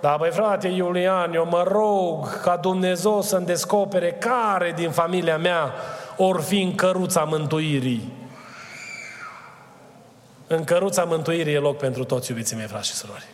da, 0.00 0.16
băi 0.18 0.30
frate 0.30 0.68
Iulian, 0.68 1.34
eu 1.34 1.46
mă 1.46 1.62
rog 1.62 2.40
ca 2.42 2.56
Dumnezeu 2.56 3.22
să-mi 3.22 3.46
descopere 3.46 4.12
care 4.12 4.72
din 4.76 4.90
familia 4.90 5.38
mea 5.38 5.72
or 6.16 6.40
fi 6.40 6.62
în 6.62 6.74
căruța 6.74 7.24
mântuirii. 7.24 8.12
În 10.46 10.64
căruța 10.64 11.04
mântuirii 11.04 11.54
e 11.54 11.58
loc 11.58 11.76
pentru 11.76 12.04
toți, 12.04 12.30
iubiții 12.30 12.56
mei, 12.56 12.66
frați 12.66 12.88
și 12.88 12.94
surori. 12.94 13.26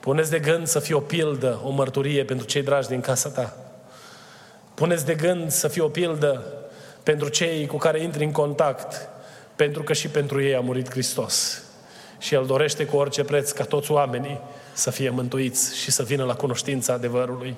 Puneți 0.00 0.30
de 0.30 0.38
gând 0.38 0.66
să 0.66 0.78
fie 0.78 0.94
o 0.94 1.00
pildă, 1.00 1.60
o 1.64 1.70
mărturie 1.70 2.24
pentru 2.24 2.46
cei 2.46 2.62
dragi 2.62 2.88
din 2.88 3.00
casa 3.00 3.28
ta. 3.28 3.56
Puneți 4.74 5.06
de 5.06 5.14
gând 5.14 5.50
să 5.50 5.68
fie 5.68 5.82
o 5.82 5.88
pildă 5.88 6.44
pentru 7.02 7.28
cei 7.28 7.66
cu 7.66 7.76
care 7.76 8.02
intri 8.02 8.24
în 8.24 8.32
contact, 8.32 9.08
pentru 9.56 9.82
că 9.82 9.92
și 9.92 10.08
pentru 10.08 10.42
ei 10.42 10.54
a 10.54 10.60
murit 10.60 10.90
Hristos. 10.90 11.62
Și 12.20 12.34
El 12.34 12.44
dorește 12.46 12.84
cu 12.84 12.96
orice 12.96 13.24
preț 13.24 13.50
ca 13.50 13.64
toți 13.64 13.90
oamenii 13.90 14.40
să 14.72 14.90
fie 14.90 15.10
mântuiți 15.10 15.76
și 15.76 15.90
să 15.90 16.02
vină 16.02 16.24
la 16.24 16.34
cunoștința 16.34 16.92
adevărului. 16.92 17.56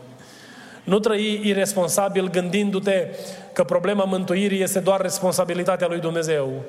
Nu 0.85 0.99
trăi 0.99 1.41
irresponsabil 1.45 2.31
gândindu-te 2.31 3.09
că 3.53 3.65
problema 3.65 4.05
mântuirii 4.05 4.63
este 4.63 4.81
doar 4.81 5.01
responsabilitatea 5.01 5.87
lui 5.87 6.01
Dumnezeu. 6.01 6.63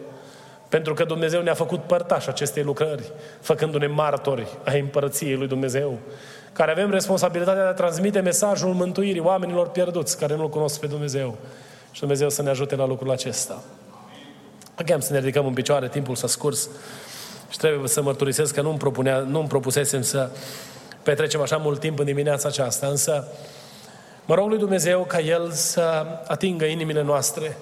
Pentru 0.70 0.94
că 0.94 1.04
Dumnezeu 1.04 1.42
ne-a 1.42 1.54
făcut 1.54 1.84
părtași 1.84 2.30
acestei 2.30 2.64
lucrări, 2.64 3.12
făcându-ne 3.40 3.88
martori 3.88 4.48
ai 4.64 4.80
împărăției 4.80 5.36
lui 5.36 5.48
Dumnezeu, 5.48 5.98
care 6.54 6.72
avem 6.72 6.92
responsabilitatea 6.92 7.62
de 7.62 7.68
a 7.68 7.74
transmite 7.74 8.20
mesajul 8.20 8.74
mântuirii 8.74 9.22
oamenilor 9.22 9.70
pierduți 9.70 10.18
care 10.18 10.36
nu-L 10.36 10.50
cunosc 10.50 10.80
pe 10.80 10.88
Dumnezeu. 10.88 11.38
Și 11.92 12.00
Dumnezeu 12.00 12.30
să 12.30 12.42
ne 12.42 12.50
ajute 12.50 12.76
la 12.76 12.86
lucrul 12.86 13.12
acesta. 13.12 13.64
Acum 14.76 15.00
să 15.00 15.14
ne 15.14 15.20
ridicăm 15.20 15.46
în 15.46 15.54
picioare, 15.54 15.90
timpul 15.90 16.16
s-a 16.16 16.28
scurs. 16.28 16.70
Și 17.54 17.60
trebuie 17.60 17.88
să 17.88 18.02
mărturisesc 18.02 18.54
că 18.54 18.62
nu-mi, 18.62 18.78
propunea, 18.78 19.18
nu-mi 19.18 19.48
propusesem 19.48 20.02
să 20.02 20.30
petrecem 21.04 21.42
așa 21.42 21.58
mult 21.58 21.80
timp 21.80 22.00
în 22.00 22.06
dimineața 22.06 22.48
aceasta, 22.48 22.88
însă 22.88 23.28
mă 24.26 24.36
rog 24.36 24.50
lui 24.50 24.58
Dumnezeu 24.58 25.04
ca 25.04 25.20
El 25.20 25.52
să 25.52 26.06
atingă 26.28 26.66
inimile 26.66 27.02
noastre 27.02 27.58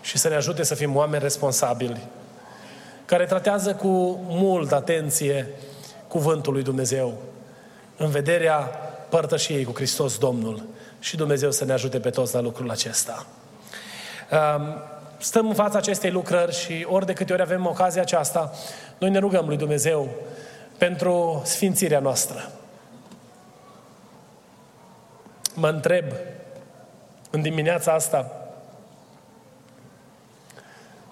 și 0.00 0.18
să 0.18 0.28
ne 0.28 0.34
ajute 0.34 0.62
să 0.62 0.74
fim 0.74 0.96
oameni 0.96 1.22
responsabili, 1.22 2.06
care 3.04 3.24
tratează 3.24 3.74
cu 3.74 4.20
multă 4.28 4.74
atenție 4.74 5.48
cuvântul 6.08 6.52
lui 6.52 6.62
Dumnezeu, 6.62 7.18
în 7.96 8.10
vederea 8.10 8.58
părtășiei 9.08 9.64
cu 9.64 9.72
Hristos 9.74 10.18
Domnul 10.18 10.62
și 10.98 11.16
Dumnezeu 11.16 11.50
să 11.50 11.64
ne 11.64 11.72
ajute 11.72 12.00
pe 12.00 12.10
toți 12.10 12.34
la 12.34 12.40
lucrul 12.40 12.70
acesta. 12.70 13.26
Stăm 15.18 15.48
în 15.48 15.54
fața 15.54 15.78
acestei 15.78 16.10
lucrări 16.10 16.54
și 16.54 16.86
ori 16.88 17.06
de 17.06 17.12
câte 17.12 17.32
ori 17.32 17.42
avem 17.42 17.66
ocazia 17.66 18.00
aceasta, 18.00 18.52
noi 18.98 19.10
ne 19.10 19.18
rugăm 19.18 19.46
lui 19.46 19.56
Dumnezeu 19.56 20.08
pentru 20.78 21.42
sfințirea 21.44 22.00
noastră. 22.00 22.50
Mă 25.54 25.68
întreb 25.68 26.04
în 27.30 27.42
dimineața 27.42 27.92
asta, 27.92 28.48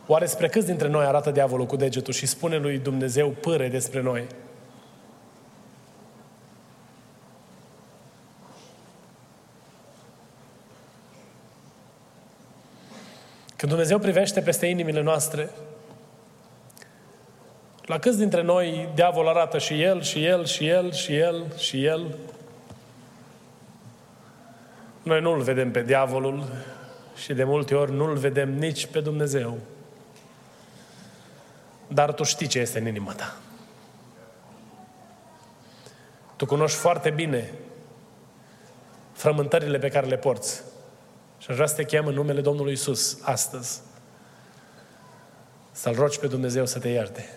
oare 0.06 0.26
spre 0.26 0.48
câți 0.48 0.66
dintre 0.66 0.88
noi 0.88 1.04
arată 1.04 1.30
diavolul 1.30 1.66
cu 1.66 1.76
degetul 1.76 2.12
și 2.12 2.26
spune 2.26 2.56
lui 2.56 2.78
Dumnezeu 2.78 3.28
pâre 3.28 3.68
despre 3.68 4.02
noi? 4.02 4.26
Când 13.56 13.72
Dumnezeu 13.72 13.98
privește 13.98 14.40
peste 14.40 14.66
inimile 14.66 15.00
noastre, 15.00 15.50
la 17.86 17.98
câți 17.98 18.18
dintre 18.18 18.42
noi 18.42 18.88
diavol 18.94 19.28
arată 19.28 19.58
și 19.58 19.82
el, 19.82 20.02
și 20.02 20.24
el, 20.24 20.44
și 20.44 20.66
el, 20.66 20.92
și 20.92 21.16
el, 21.16 21.56
și 21.56 21.84
el? 21.84 22.14
Noi 25.02 25.20
nu-l 25.20 25.40
vedem 25.40 25.70
pe 25.70 25.82
diavolul 25.82 26.44
și 27.16 27.32
de 27.32 27.44
multe 27.44 27.74
ori 27.74 27.92
nu-l 27.92 28.16
vedem 28.16 28.58
nici 28.58 28.86
pe 28.86 29.00
Dumnezeu. 29.00 29.58
Dar 31.88 32.12
tu 32.12 32.22
știi 32.22 32.46
ce 32.46 32.58
este 32.58 32.78
în 32.78 32.86
inima 32.86 33.12
ta. 33.12 33.36
Tu 36.36 36.46
cunoști 36.46 36.78
foarte 36.78 37.10
bine 37.10 37.52
frământările 39.12 39.78
pe 39.78 39.88
care 39.88 40.06
le 40.06 40.16
porți. 40.16 40.62
Și 41.38 41.46
aș 41.48 41.54
vrea 41.54 41.66
să 41.66 41.74
te 41.74 41.84
chem 41.84 42.06
în 42.06 42.14
numele 42.14 42.40
Domnului 42.40 42.72
Isus 42.72 43.18
astăzi. 43.22 43.80
Să-L 45.72 45.94
rogi 45.94 46.18
pe 46.18 46.26
Dumnezeu 46.26 46.66
să 46.66 46.78
te 46.78 46.88
ierte. 46.88 47.28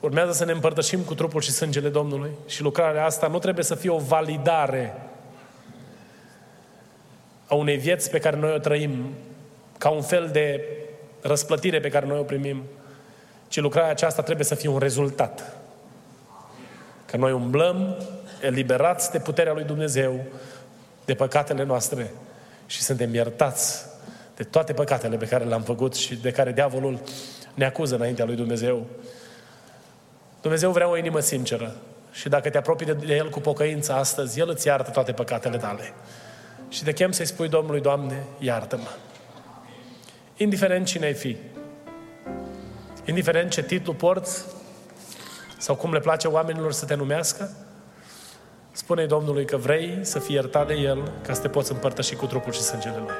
Urmează 0.00 0.32
să 0.32 0.44
ne 0.44 0.52
împărtășim 0.52 1.00
cu 1.00 1.14
trupul 1.14 1.40
și 1.40 1.50
sângele 1.50 1.88
Domnului 1.88 2.30
și 2.46 2.62
lucrarea 2.62 3.04
asta 3.04 3.26
nu 3.26 3.38
trebuie 3.38 3.64
să 3.64 3.74
fie 3.74 3.90
o 3.90 3.98
validare 3.98 4.94
a 7.46 7.54
unei 7.54 7.76
vieți 7.76 8.10
pe 8.10 8.18
care 8.18 8.36
noi 8.36 8.54
o 8.54 8.58
trăim, 8.58 9.12
ca 9.78 9.88
un 9.88 10.02
fel 10.02 10.28
de 10.32 10.64
răsplătire 11.20 11.80
pe 11.80 11.88
care 11.88 12.06
noi 12.06 12.18
o 12.18 12.22
primim, 12.22 12.62
ci 13.48 13.60
lucrarea 13.60 13.90
aceasta 13.90 14.22
trebuie 14.22 14.46
să 14.46 14.54
fie 14.54 14.68
un 14.68 14.78
rezultat. 14.78 15.56
Că 17.06 17.16
noi 17.16 17.32
umblăm 17.32 17.96
eliberați 18.42 19.10
de 19.10 19.18
puterea 19.18 19.52
lui 19.52 19.64
Dumnezeu, 19.64 20.24
de 21.06 21.14
păcatele 21.14 21.64
noastre 21.64 22.10
și 22.66 22.82
suntem 22.82 23.14
iertați 23.14 23.84
de 24.36 24.42
toate 24.42 24.72
păcatele 24.72 25.16
pe 25.16 25.26
care 25.26 25.44
le-am 25.44 25.62
făcut 25.62 25.94
și 25.94 26.14
de 26.14 26.30
care 26.30 26.52
diavolul 26.52 27.00
ne 27.54 27.64
acuză 27.64 27.94
înaintea 27.94 28.24
lui 28.24 28.36
Dumnezeu. 28.36 28.86
Dumnezeu 30.40 30.70
vrea 30.70 30.88
o 30.88 30.96
inimă 30.96 31.20
sinceră 31.20 31.76
și 32.12 32.28
dacă 32.28 32.50
te 32.50 32.58
apropii 32.58 32.86
de 32.86 33.14
El 33.14 33.30
cu 33.30 33.40
pocăință 33.40 33.92
astăzi, 33.92 34.40
El 34.40 34.48
îți 34.48 34.66
iartă 34.66 34.90
toate 34.90 35.12
păcatele 35.12 35.56
tale. 35.56 35.92
Și 36.68 36.84
te 36.84 36.92
chem 36.92 37.12
să-i 37.12 37.26
spui 37.26 37.48
Domnului, 37.48 37.80
Doamne, 37.80 38.24
iartă-mă. 38.38 38.88
Indiferent 40.36 40.86
cine 40.86 41.06
ai 41.06 41.14
fi, 41.14 41.36
indiferent 43.04 43.50
ce 43.50 43.62
titlu 43.62 43.94
porți 43.94 44.44
sau 45.58 45.74
cum 45.74 45.92
le 45.92 46.00
place 46.00 46.28
oamenilor 46.28 46.72
să 46.72 46.84
te 46.84 46.94
numească, 46.94 47.50
spune 48.76 49.06
Domnului 49.06 49.44
că 49.44 49.56
vrei 49.56 49.98
să 50.02 50.18
fii 50.18 50.34
iertat 50.34 50.66
de 50.66 50.74
El 50.74 51.12
ca 51.22 51.32
să 51.32 51.40
te 51.40 51.48
poți 51.48 51.72
împărtăși 51.72 52.14
cu 52.14 52.26
trupul 52.26 52.52
și 52.52 52.60
sângele 52.60 52.96
Lui. 52.98 53.14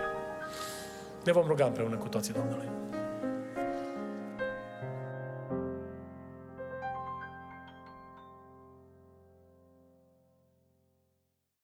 Ne 1.24 1.32
vom 1.32 1.44
ruga 1.46 1.64
împreună 1.64 1.96
cu 1.96 2.08
toții 2.08 2.32
Domnului. 2.32 2.68